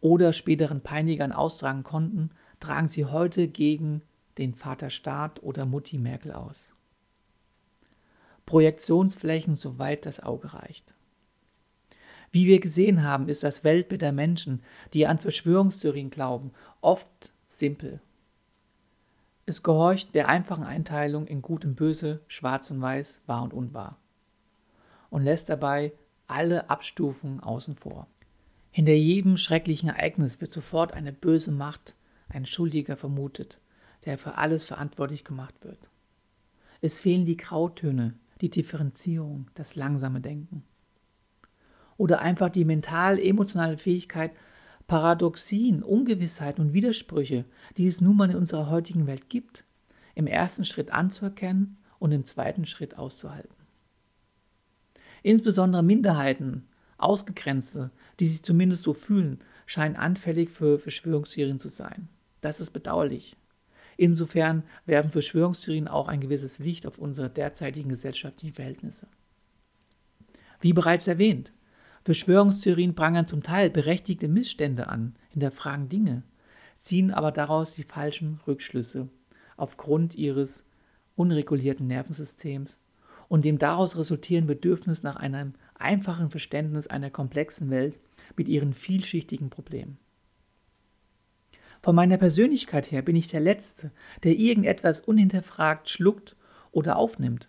oder 0.00 0.32
späteren 0.32 0.80
Peinigern 0.80 1.32
austragen 1.32 1.82
konnten, 1.82 2.30
tragen 2.60 2.86
sie 2.86 3.04
heute 3.04 3.48
gegen 3.48 4.02
den 4.38 4.54
Vater 4.54 4.90
Staat 4.90 5.42
oder 5.42 5.66
Mutti 5.66 5.98
Merkel 5.98 6.30
aus. 6.30 6.75
Projektionsflächen, 8.46 9.56
soweit 9.56 10.06
das 10.06 10.20
Auge 10.20 10.54
reicht. 10.54 10.94
Wie 12.30 12.46
wir 12.46 12.60
gesehen 12.60 13.02
haben, 13.02 13.28
ist 13.28 13.42
das 13.42 13.64
Weltbild 13.64 14.02
der 14.02 14.12
Menschen, 14.12 14.62
die 14.94 15.06
an 15.06 15.18
Verschwörungstheorien 15.18 16.10
glauben, 16.10 16.52
oft 16.80 17.32
simpel. 17.48 18.00
Es 19.46 19.62
gehorcht 19.62 20.14
der 20.14 20.28
einfachen 20.28 20.64
Einteilung 20.64 21.26
in 21.26 21.42
Gut 21.42 21.64
und 21.64 21.76
Böse, 21.76 22.20
Schwarz 22.26 22.70
und 22.70 22.80
Weiß, 22.80 23.22
Wahr 23.26 23.42
und 23.42 23.52
Unwahr 23.52 23.98
und 25.10 25.22
lässt 25.22 25.48
dabei 25.48 25.92
alle 26.26 26.68
Abstufungen 26.68 27.40
außen 27.40 27.74
vor. 27.74 28.06
Hinter 28.70 28.92
jedem 28.92 29.36
schrecklichen 29.36 29.88
Ereignis 29.88 30.40
wird 30.40 30.52
sofort 30.52 30.92
eine 30.92 31.12
böse 31.12 31.52
Macht, 31.52 31.94
ein 32.28 32.44
Schuldiger 32.44 32.96
vermutet, 32.96 33.58
der 34.04 34.18
für 34.18 34.36
alles 34.36 34.64
verantwortlich 34.64 35.24
gemacht 35.24 35.54
wird. 35.62 35.78
Es 36.80 36.98
fehlen 36.98 37.24
die 37.24 37.36
Grautöne, 37.36 38.14
die 38.40 38.50
Differenzierung, 38.50 39.50
das 39.54 39.76
langsame 39.76 40.20
Denken. 40.20 40.62
Oder 41.96 42.20
einfach 42.20 42.50
die 42.50 42.64
mental-emotionale 42.64 43.78
Fähigkeit, 43.78 44.32
Paradoxien, 44.86 45.82
Ungewissheiten 45.82 46.66
und 46.66 46.72
Widersprüche, 46.72 47.44
die 47.76 47.86
es 47.86 48.00
nun 48.00 48.16
mal 48.16 48.30
in 48.30 48.36
unserer 48.36 48.70
heutigen 48.70 49.06
Welt 49.06 49.28
gibt, 49.28 49.64
im 50.14 50.26
ersten 50.26 50.64
Schritt 50.64 50.92
anzuerkennen 50.92 51.78
und 51.98 52.12
im 52.12 52.24
zweiten 52.24 52.66
Schritt 52.66 52.96
auszuhalten. 52.96 53.54
Insbesondere 55.22 55.82
Minderheiten, 55.82 56.68
Ausgegrenzte, 56.98 57.90
die 58.20 58.28
sich 58.28 58.42
zumindest 58.42 58.84
so 58.84 58.92
fühlen, 58.92 59.40
scheinen 59.66 59.96
anfällig 59.96 60.50
für 60.50 60.78
Verschwörungstheorien 60.78 61.58
zu 61.58 61.68
sein. 61.68 62.08
Das 62.40 62.60
ist 62.60 62.70
bedauerlich. 62.70 63.36
Insofern 63.96 64.62
werfen 64.84 65.10
Verschwörungstheorien 65.10 65.88
auch 65.88 66.08
ein 66.08 66.20
gewisses 66.20 66.58
Licht 66.58 66.86
auf 66.86 66.98
unsere 66.98 67.30
derzeitigen 67.30 67.88
gesellschaftlichen 67.88 68.54
Verhältnisse. 68.54 69.06
Wie 70.60 70.72
bereits 70.72 71.06
erwähnt, 71.06 71.52
Verschwörungstheorien 72.04 72.94
prangern 72.94 73.26
zum 73.26 73.42
Teil 73.42 73.70
berechtigte 73.70 74.28
Missstände 74.28 74.88
an, 74.88 75.16
hinterfragen 75.30 75.88
Dinge, 75.88 76.22
ziehen 76.78 77.10
aber 77.10 77.32
daraus 77.32 77.74
die 77.74 77.82
falschen 77.82 78.40
Rückschlüsse 78.46 79.08
aufgrund 79.56 80.14
ihres 80.14 80.64
unregulierten 81.16 81.86
Nervensystems 81.86 82.78
und 83.28 83.44
dem 83.44 83.58
daraus 83.58 83.96
resultierenden 83.96 84.54
Bedürfnis 84.54 85.02
nach 85.02 85.16
einem 85.16 85.54
einfachen 85.74 86.30
Verständnis 86.30 86.86
einer 86.86 87.10
komplexen 87.10 87.70
Welt 87.70 87.98
mit 88.36 88.48
ihren 88.48 88.72
vielschichtigen 88.72 89.50
Problemen. 89.50 89.98
Von 91.86 91.94
meiner 91.94 92.16
Persönlichkeit 92.16 92.90
her 92.90 93.00
bin 93.00 93.14
ich 93.14 93.28
der 93.28 93.38
Letzte, 93.38 93.92
der 94.24 94.36
irgendetwas 94.36 94.98
unhinterfragt 94.98 95.88
schluckt 95.88 96.34
oder 96.72 96.96
aufnimmt. 96.96 97.46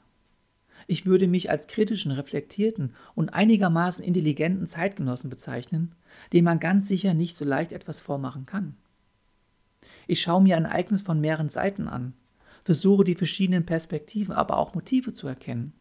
Ich 0.86 1.08
würde 1.08 1.26
mich 1.26 1.50
als 1.50 1.65
kritischen, 1.65 2.12
reflektierten 2.12 2.93
und 3.15 3.34
einigermaßen 3.34 4.06
intelligenten 4.06 4.67
Zeitgenossen 4.67 5.32
bezeichnen, 5.32 5.95
dem 6.34 6.45
man 6.45 6.60
ganz 6.60 6.88
sicher 6.88 7.15
nicht 7.15 7.36
so 7.36 7.45
leicht 7.45 7.71
etwas 7.71 8.00
vormachen 8.00 8.45
kann. 8.45 8.76
Ich 10.06 10.21
schaue 10.21 10.43
mir 10.43 10.56
ein 10.56 10.65
Ereignis 10.65 11.02
von 11.02 11.19
mehreren 11.19 11.50
Seiten 11.50 11.88
an, 11.88 12.13
versuche 12.63 13.06
die 13.06 13.15
verschiedenen 13.15 13.65
Perspektiven, 13.65 14.36
aber 14.36 14.58
auch 14.58 14.76
Motive 14.76 15.15
zu 15.15 15.26
erkennen. 15.26 15.73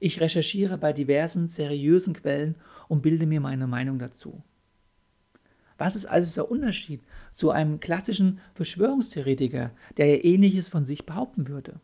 Ich 0.00 0.20
recherchiere 0.20 0.78
bei 0.78 0.92
diversen 0.92 1.46
seriösen 1.46 2.14
Quellen 2.14 2.56
und 2.88 3.02
bilde 3.02 3.28
mir 3.28 3.40
meine 3.40 3.68
Meinung 3.68 4.00
dazu. 4.00 4.42
Was 5.78 5.96
ist 5.96 6.06
also 6.06 6.34
der 6.34 6.50
Unterschied 6.50 7.02
zu 7.34 7.50
einem 7.50 7.80
klassischen 7.80 8.40
Verschwörungstheoretiker, 8.54 9.70
der 9.96 10.06
ja 10.06 10.24
ähnliches 10.24 10.68
von 10.68 10.84
sich 10.84 11.06
behaupten 11.06 11.48
würde? 11.48 11.80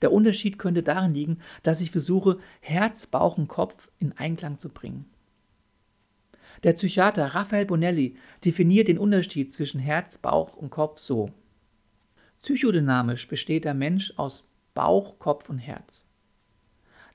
Der 0.00 0.12
Unterschied 0.12 0.58
könnte 0.58 0.82
darin 0.82 1.14
liegen, 1.14 1.38
dass 1.62 1.80
ich 1.80 1.90
versuche, 1.90 2.38
Herz, 2.60 3.06
Bauch 3.06 3.36
und 3.36 3.48
Kopf 3.48 3.90
in 3.98 4.12
Einklang 4.16 4.58
zu 4.58 4.68
bringen. 4.68 5.06
Der 6.62 6.72
Psychiater 6.72 7.26
Raphael 7.34 7.66
Bonelli 7.66 8.16
definiert 8.44 8.88
den 8.88 8.98
Unterschied 8.98 9.52
zwischen 9.52 9.80
Herz, 9.80 10.18
Bauch 10.18 10.56
und 10.56 10.70
Kopf 10.70 10.98
so. 10.98 11.30
Psychodynamisch 12.42 13.28
besteht 13.28 13.64
der 13.64 13.74
Mensch 13.74 14.12
aus 14.16 14.44
Bauch, 14.74 15.18
Kopf 15.18 15.50
und 15.50 15.58
Herz. 15.58 16.04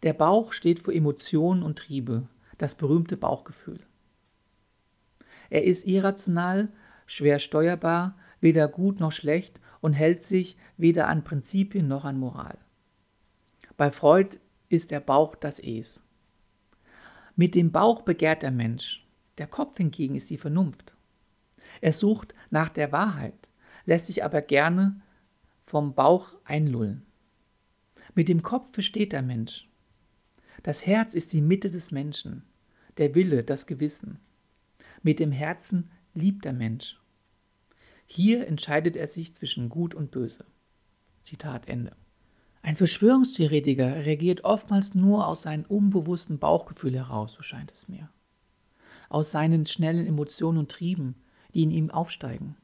Der 0.04 0.14
Bauch 0.14 0.52
steht 0.52 0.80
für 0.80 0.94
Emotionen 0.94 1.64
und 1.64 1.80
Triebe, 1.80 2.28
das 2.58 2.76
berühmte 2.76 3.16
Bauchgefühl. 3.16 3.80
Er 5.54 5.66
ist 5.66 5.86
irrational, 5.86 6.70
schwer 7.06 7.38
steuerbar, 7.38 8.18
weder 8.42 8.68
gut 8.68 9.00
noch 9.00 9.12
schlecht 9.12 9.60
und 9.82 9.94
hält 9.94 10.24
sich 10.24 10.58
weder 10.78 11.08
an 11.08 11.24
Prinzipien 11.24 11.88
noch 11.88 12.06
an 12.06 12.18
Moral. 12.18 12.58
Bei 13.78 13.92
Freud 13.92 14.40
ist 14.70 14.90
der 14.90 15.00
Bauch 15.00 15.36
das 15.36 15.60
Es. 15.60 16.02
Mit 17.36 17.54
dem 17.54 17.72
Bauch 17.72 18.02
begehrt 18.02 18.42
der 18.42 18.50
Mensch, 18.50 19.08
der 19.38 19.46
Kopf 19.46 19.78
hingegen 19.78 20.16
ist 20.16 20.32
die 20.32 20.40
Vernunft. 20.40 20.96
Er 21.82 21.94
sucht 21.94 22.34
nach 22.50 22.70
der 22.70 22.92
Wahrheit, 22.92 23.48
lässt 23.86 24.08
sich 24.08 24.24
aber 24.24 24.42
gerne 24.42 25.02
vom 25.68 25.94
Bauch 25.94 26.34
einlullen. 26.46 27.06
Mit 28.16 28.28
dem 28.28 28.42
Kopf 28.42 28.74
versteht 28.74 29.14
der 29.14 29.22
Mensch. 29.22 29.70
Das 30.64 30.88
Herz 30.88 31.14
ist 31.14 31.32
die 31.32 31.44
Mitte 31.44 31.70
des 31.70 31.92
Menschen, 31.92 32.42
der 32.98 33.14
Wille, 33.14 33.44
das 33.44 33.68
Gewissen. 33.68 34.18
Mit 35.04 35.20
dem 35.20 35.34
Herzen 35.34 35.92
liebt 36.14 36.46
der 36.46 36.54
Mensch. 36.54 36.98
Hier 38.08 38.48
entscheidet 38.48 38.96
er 38.96 39.08
sich 39.08 39.36
zwischen 39.36 39.68
Gut 39.68 39.94
und 39.94 40.12
Böse. 40.12 40.46
Zitat 41.24 41.68
Ende. 41.68 41.96
Ein 42.62 42.78
Verschwörungstheoretiker 42.78 44.06
reagiert 44.06 44.46
oftmals 44.46 44.96
nur 44.96 45.28
aus 45.28 45.42
seinem 45.42 45.66
unbewussten 45.66 46.40
Bauchgefühl 46.40 46.96
heraus, 46.96 47.34
so 47.34 47.44
scheint 47.44 47.74
es 47.74 47.90
mir. 47.90 48.10
Aus 49.10 49.32
seinen 49.32 49.66
schnellen 49.66 50.08
Emotionen 50.08 50.58
und 50.58 50.72
Trieben, 50.72 51.16
die 51.54 51.64
in 51.64 51.72
ihm 51.72 51.92
aufsteigen. 51.92 52.56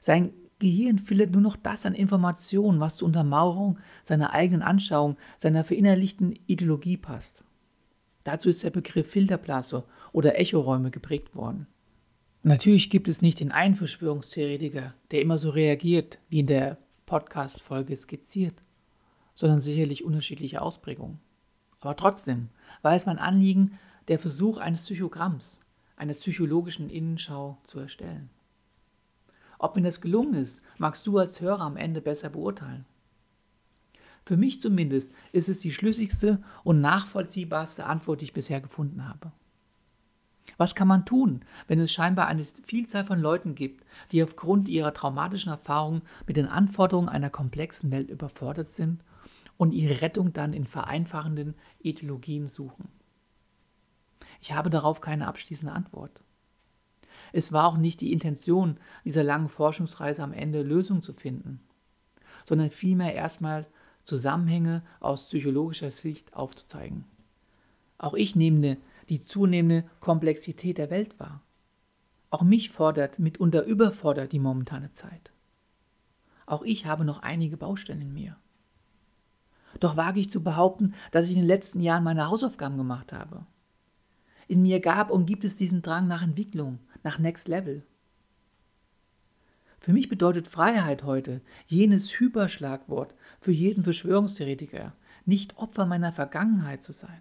Sein 0.00 0.32
Gehirn 0.58 0.98
filtert 0.98 1.32
nur 1.32 1.42
noch 1.42 1.56
das 1.56 1.84
an 1.84 1.94
Informationen, 1.94 2.80
was 2.80 2.96
zur 2.96 3.06
Untermauerung 3.06 3.78
seiner 4.02 4.32
eigenen 4.32 4.62
Anschauung, 4.62 5.18
seiner 5.36 5.62
verinnerlichten 5.62 6.38
Ideologie 6.46 6.96
passt. 6.96 7.44
Dazu 8.28 8.50
ist 8.50 8.62
der 8.62 8.68
Begriff 8.68 9.10
Filterblase 9.10 9.84
oder 10.12 10.38
Echoräume 10.38 10.90
geprägt 10.90 11.34
worden. 11.34 11.66
Natürlich 12.42 12.90
gibt 12.90 13.08
es 13.08 13.22
nicht 13.22 13.40
den 13.40 13.52
einen 13.52 13.74
Verschwörungstheoretiker, 13.74 14.92
der 15.10 15.22
immer 15.22 15.38
so 15.38 15.48
reagiert, 15.48 16.18
wie 16.28 16.40
in 16.40 16.46
der 16.46 16.76
Podcast-Folge 17.06 17.96
skizziert 17.96 18.54
sondern 19.38 19.60
sicherlich 19.60 20.02
unterschiedliche 20.02 20.60
Ausprägungen. 20.60 21.20
Aber 21.78 21.94
trotzdem 21.94 22.48
war 22.82 22.96
es 22.96 23.06
mein 23.06 23.20
Anliegen, 23.20 23.78
der 24.08 24.18
Versuch 24.18 24.58
eines 24.58 24.82
Psychogramms, 24.82 25.60
einer 25.96 26.14
psychologischen 26.14 26.90
Innenschau 26.90 27.56
zu 27.62 27.78
erstellen. 27.78 28.30
Ob 29.60 29.76
mir 29.76 29.82
das 29.82 30.00
gelungen 30.00 30.34
ist, 30.34 30.60
magst 30.76 31.06
du 31.06 31.18
als 31.18 31.40
Hörer 31.40 31.60
am 31.60 31.76
Ende 31.76 32.00
besser 32.00 32.30
beurteilen. 32.30 32.84
Für 34.28 34.36
mich 34.36 34.60
zumindest 34.60 35.10
ist 35.32 35.48
es 35.48 35.60
die 35.60 35.72
schlüssigste 35.72 36.42
und 36.62 36.82
nachvollziehbarste 36.82 37.86
Antwort, 37.86 38.20
die 38.20 38.26
ich 38.26 38.34
bisher 38.34 38.60
gefunden 38.60 39.08
habe. 39.08 39.32
Was 40.58 40.74
kann 40.74 40.86
man 40.86 41.06
tun, 41.06 41.46
wenn 41.66 41.80
es 41.80 41.90
scheinbar 41.90 42.26
eine 42.26 42.44
Vielzahl 42.44 43.06
von 43.06 43.18
Leuten 43.18 43.54
gibt, 43.54 43.86
die 44.12 44.22
aufgrund 44.22 44.68
ihrer 44.68 44.92
traumatischen 44.92 45.50
Erfahrungen 45.50 46.02
mit 46.26 46.36
den 46.36 46.44
Anforderungen 46.44 47.08
einer 47.08 47.30
komplexen 47.30 47.90
Welt 47.90 48.10
überfordert 48.10 48.66
sind 48.66 49.02
und 49.56 49.72
ihre 49.72 50.02
Rettung 50.02 50.34
dann 50.34 50.52
in 50.52 50.66
vereinfachenden 50.66 51.54
Ethnologien 51.82 52.48
suchen? 52.48 52.90
Ich 54.42 54.52
habe 54.52 54.68
darauf 54.68 55.00
keine 55.00 55.26
abschließende 55.26 55.72
Antwort. 55.72 56.22
Es 57.32 57.50
war 57.50 57.66
auch 57.66 57.78
nicht 57.78 58.02
die 58.02 58.12
Intention 58.12 58.76
dieser 59.06 59.24
langen 59.24 59.48
Forschungsreise 59.48 60.22
am 60.22 60.34
Ende 60.34 60.60
Lösungen 60.60 61.00
zu 61.00 61.14
finden, 61.14 61.60
sondern 62.44 62.70
vielmehr 62.70 63.14
erstmal 63.14 63.66
Zusammenhänge 64.08 64.82
aus 65.00 65.26
psychologischer 65.26 65.90
Sicht 65.90 66.32
aufzuzeigen. 66.32 67.04
Auch 67.98 68.14
ich 68.14 68.34
nehme 68.34 68.78
die 69.10 69.20
zunehmende 69.20 69.86
Komplexität 70.00 70.78
der 70.78 70.88
Welt 70.88 71.20
wahr. 71.20 71.42
Auch 72.30 72.40
mich 72.40 72.70
fordert, 72.70 73.18
mitunter 73.18 73.64
überfordert 73.64 74.32
die 74.32 74.38
momentane 74.38 74.92
Zeit. 74.92 75.30
Auch 76.46 76.62
ich 76.62 76.86
habe 76.86 77.04
noch 77.04 77.20
einige 77.20 77.58
Baustellen 77.58 78.00
in 78.00 78.14
mir. 78.14 78.36
Doch 79.78 79.98
wage 79.98 80.20
ich 80.20 80.30
zu 80.30 80.42
behaupten, 80.42 80.94
dass 81.10 81.26
ich 81.26 81.34
in 81.34 81.42
den 81.42 81.46
letzten 81.46 81.82
Jahren 81.82 82.02
meine 82.02 82.28
Hausaufgaben 82.28 82.78
gemacht 82.78 83.12
habe. 83.12 83.44
In 84.46 84.62
mir 84.62 84.80
gab 84.80 85.10
und 85.10 85.26
gibt 85.26 85.44
es 85.44 85.54
diesen 85.54 85.82
Drang 85.82 86.08
nach 86.08 86.22
Entwicklung, 86.22 86.78
nach 87.02 87.18
Next 87.18 87.46
Level. 87.46 87.84
Für 89.80 89.92
mich 89.92 90.08
bedeutet 90.08 90.48
Freiheit 90.48 91.02
heute 91.02 91.42
jenes 91.66 92.08
Hyperschlagwort 92.18 93.14
für 93.40 93.52
jeden 93.52 93.84
Verschwörungstheoretiker, 93.84 94.92
nicht 95.24 95.56
Opfer 95.56 95.86
meiner 95.86 96.12
Vergangenheit 96.12 96.82
zu 96.82 96.92
sein, 96.92 97.20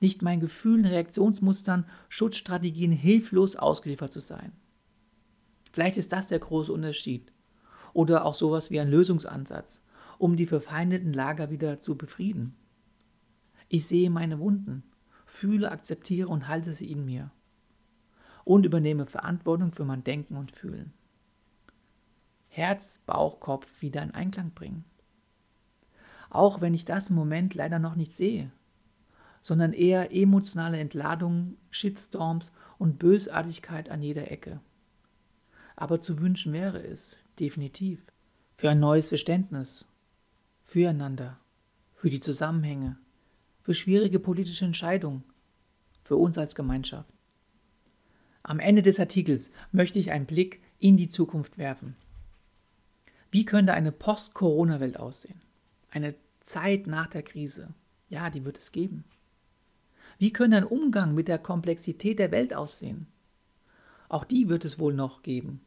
nicht 0.00 0.22
meinen 0.22 0.40
Gefühlen, 0.40 0.84
Reaktionsmustern, 0.84 1.86
Schutzstrategien 2.08 2.92
hilflos 2.92 3.56
ausgeliefert 3.56 4.12
zu 4.12 4.20
sein. 4.20 4.52
Vielleicht 5.72 5.96
ist 5.96 6.12
das 6.12 6.28
der 6.28 6.38
große 6.38 6.72
Unterschied. 6.72 7.32
Oder 7.92 8.24
auch 8.24 8.34
sowas 8.34 8.70
wie 8.70 8.80
ein 8.80 8.90
Lösungsansatz, 8.90 9.82
um 10.18 10.36
die 10.36 10.46
verfeindeten 10.46 11.12
Lager 11.12 11.50
wieder 11.50 11.80
zu 11.80 11.96
befrieden. 11.96 12.54
Ich 13.68 13.86
sehe 13.86 14.10
meine 14.10 14.38
Wunden, 14.38 14.82
fühle, 15.26 15.70
akzeptiere 15.70 16.28
und 16.28 16.48
halte 16.48 16.72
sie 16.72 16.90
in 16.90 17.04
mir. 17.04 17.30
Und 18.44 18.66
übernehme 18.66 19.06
Verantwortung 19.06 19.70
für 19.70 19.84
mein 19.84 20.02
Denken 20.02 20.36
und 20.36 20.50
Fühlen. 20.50 20.92
Herz, 22.48 23.00
Bauch, 23.06 23.38
Kopf 23.38 23.80
wieder 23.80 24.02
in 24.02 24.10
Einklang 24.10 24.50
bringen. 24.52 24.84
Auch 26.30 26.60
wenn 26.60 26.74
ich 26.74 26.84
das 26.84 27.10
im 27.10 27.16
Moment 27.16 27.54
leider 27.54 27.78
noch 27.78 27.96
nicht 27.96 28.14
sehe, 28.14 28.50
sondern 29.42 29.72
eher 29.72 30.14
emotionale 30.14 30.78
Entladungen, 30.78 31.56
Shitstorms 31.70 32.52
und 32.78 32.98
Bösartigkeit 32.98 33.90
an 33.90 34.00
jeder 34.00 34.30
Ecke. 34.30 34.60
Aber 35.76 36.00
zu 36.00 36.20
wünschen 36.20 36.52
wäre 36.52 36.82
es, 36.82 37.18
definitiv, 37.38 38.00
für 38.54 38.70
ein 38.70 38.80
neues 38.80 39.08
Verständnis, 39.08 39.84
füreinander, 40.62 41.38
für 41.94 42.10
die 42.10 42.20
Zusammenhänge, 42.20 42.96
für 43.62 43.74
schwierige 43.74 44.20
politische 44.20 44.64
Entscheidungen, 44.64 45.24
für 46.04 46.16
uns 46.16 46.38
als 46.38 46.54
Gemeinschaft. 46.54 47.10
Am 48.42 48.60
Ende 48.60 48.82
des 48.82 49.00
Artikels 49.00 49.50
möchte 49.72 49.98
ich 49.98 50.12
einen 50.12 50.26
Blick 50.26 50.62
in 50.78 50.96
die 50.96 51.08
Zukunft 51.08 51.58
werfen. 51.58 51.96
Wie 53.30 53.44
könnte 53.44 53.74
eine 53.74 53.92
Post-Corona-Welt 53.92 54.98
aussehen? 54.98 55.40
Eine 55.90 56.14
Zeit 56.40 56.86
nach 56.86 57.08
der 57.08 57.22
Krise? 57.22 57.74
Ja, 58.08 58.30
die 58.30 58.44
wird 58.44 58.58
es 58.58 58.72
geben. 58.72 59.04
Wie 60.18 60.32
könnte 60.32 60.56
ein 60.56 60.64
Umgang 60.64 61.14
mit 61.14 61.28
der 61.28 61.38
Komplexität 61.38 62.18
der 62.18 62.30
Welt 62.30 62.54
aussehen? 62.54 63.06
Auch 64.08 64.24
die 64.24 64.48
wird 64.48 64.64
es 64.64 64.78
wohl 64.78 64.92
noch 64.92 65.22
geben 65.22 65.60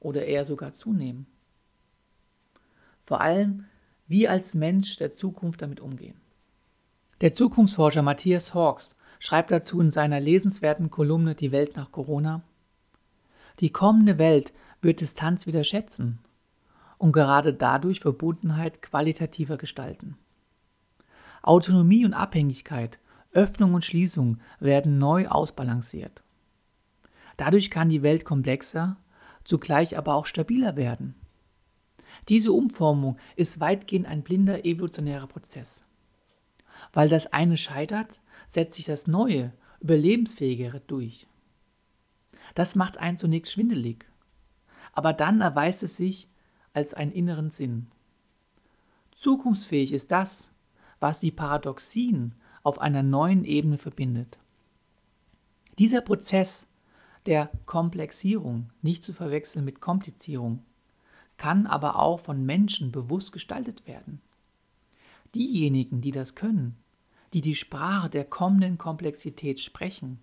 oder 0.00 0.26
eher 0.26 0.44
sogar 0.44 0.72
zunehmen. 0.72 1.26
Vor 3.04 3.20
allem, 3.20 3.66
wie 4.06 4.28
als 4.28 4.54
Mensch 4.54 4.96
der 4.96 5.12
Zukunft 5.12 5.62
damit 5.62 5.80
umgehen. 5.80 6.20
Der 7.20 7.32
Zukunftsforscher 7.32 8.02
Matthias 8.02 8.54
Hawks 8.54 8.96
schreibt 9.18 9.50
dazu 9.50 9.80
in 9.80 9.90
seiner 9.90 10.20
lesenswerten 10.20 10.90
Kolumne 10.90 11.34
Die 11.34 11.52
Welt 11.52 11.76
nach 11.76 11.92
Corona, 11.92 12.42
die 13.60 13.70
kommende 13.70 14.18
Welt 14.18 14.52
wird 14.82 15.00
Distanz 15.00 15.46
wieder 15.46 15.64
schätzen 15.64 16.18
und 17.04 17.12
gerade 17.12 17.52
dadurch 17.52 18.00
Verbundenheit 18.00 18.80
qualitativer 18.80 19.58
gestalten. 19.58 20.16
Autonomie 21.42 22.06
und 22.06 22.14
Abhängigkeit 22.14 22.98
Öffnung 23.34 23.74
und 23.74 23.84
Schließung 23.84 24.40
werden 24.58 24.96
neu 24.96 25.28
ausbalanciert. 25.28 26.22
Dadurch 27.36 27.70
kann 27.70 27.90
die 27.90 28.02
Welt 28.02 28.24
komplexer, 28.24 28.96
zugleich 29.44 29.98
aber 29.98 30.14
auch 30.14 30.24
stabiler 30.24 30.76
werden. 30.76 31.14
Diese 32.30 32.52
Umformung 32.52 33.18
ist 33.36 33.60
weitgehend 33.60 34.06
ein 34.06 34.22
blinder 34.22 34.64
evolutionärer 34.64 35.26
Prozess. 35.26 35.82
Weil 36.94 37.10
das 37.10 37.26
eine 37.34 37.58
scheitert, 37.58 38.18
setzt 38.48 38.76
sich 38.76 38.86
das 38.86 39.06
Neue, 39.06 39.52
Überlebensfähigere 39.80 40.80
durch. 40.80 41.26
Das 42.54 42.74
macht 42.74 42.96
einen 42.96 43.18
zunächst 43.18 43.52
schwindelig, 43.52 44.06
aber 44.94 45.12
dann 45.12 45.42
erweist 45.42 45.82
es 45.82 45.98
sich 45.98 46.30
als 46.74 46.92
einen 46.92 47.12
inneren 47.12 47.50
Sinn. 47.50 47.86
Zukunftsfähig 49.12 49.92
ist 49.92 50.10
das, 50.10 50.52
was 51.00 51.20
die 51.20 51.30
Paradoxien 51.30 52.34
auf 52.62 52.78
einer 52.78 53.02
neuen 53.02 53.44
Ebene 53.44 53.78
verbindet. 53.78 54.38
Dieser 55.78 56.02
Prozess 56.02 56.66
der 57.26 57.50
Komplexierung, 57.64 58.70
nicht 58.82 59.02
zu 59.02 59.12
verwechseln 59.12 59.64
mit 59.64 59.80
Komplizierung, 59.80 60.62
kann 61.36 61.66
aber 61.66 61.98
auch 61.98 62.20
von 62.20 62.44
Menschen 62.44 62.92
bewusst 62.92 63.32
gestaltet 63.32 63.86
werden. 63.86 64.20
Diejenigen, 65.34 66.00
die 66.00 66.12
das 66.12 66.34
können, 66.34 66.76
die 67.32 67.40
die 67.40 67.56
Sprache 67.56 68.08
der 68.08 68.24
kommenden 68.24 68.78
Komplexität 68.78 69.60
sprechen, 69.60 70.20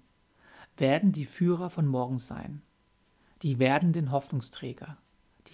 werden 0.77 1.11
die 1.11 1.25
Führer 1.25 1.69
von 1.69 1.85
morgen 1.85 2.19
sein, 2.19 2.61
die 3.41 3.59
werdenden 3.59 4.11
Hoffnungsträger, 4.11 4.97
die 4.97 5.01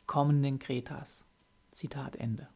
kommenden 0.07 0.57
Kretas. 0.57 1.25
Zitat 1.71 2.15
Ende. 2.15 2.47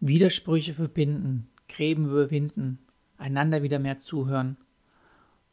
Widersprüche 0.00 0.74
verbinden, 0.74 1.48
Gräben 1.68 2.06
überwinden, 2.06 2.78
einander 3.16 3.62
wieder 3.62 3.78
mehr 3.78 4.00
zuhören, 4.00 4.56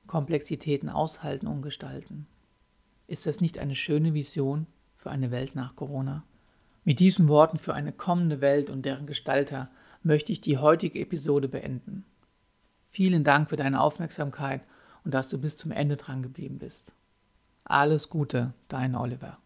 Komplexitäten 0.08 0.90
aushalten 0.90 1.48
und 1.48 1.62
gestalten. 1.62 2.28
Ist 3.08 3.26
das 3.26 3.40
nicht 3.40 3.60
eine 3.60 3.76
schöne 3.76 4.14
Vision 4.14 4.68
für 4.98 5.12
eine 5.12 5.32
Welt 5.32 5.56
nach 5.56 5.76
Corona? 5.76 6.24
Mit 6.84 7.00
diesen 7.00 7.28
Worten 7.28 7.58
für 7.58 7.74
eine 7.74 7.92
kommende 7.92 8.42
Welt 8.42 8.70
und 8.70 8.84
deren 8.84 9.06
Gestalter 9.06 9.70
möchte 10.04 10.32
ich 10.32 10.42
die 10.42 10.58
heutige 10.58 11.00
Episode 11.00 11.48
beenden. 11.48 12.06
Vielen 12.90 13.24
Dank 13.24 13.50
für 13.50 13.58
deine 13.58 13.82
Aufmerksamkeit 13.82 14.62
und 15.04 15.14
dass 15.14 15.28
du 15.28 15.38
bis 15.38 15.58
zum 15.58 15.72
Ende 15.72 15.98
dran 15.98 16.24
geblieben 16.24 16.58
bist. 16.58 16.92
Alles 17.64 18.10
Gute, 18.10 18.54
dein 18.70 18.96
Oliver. 18.96 19.38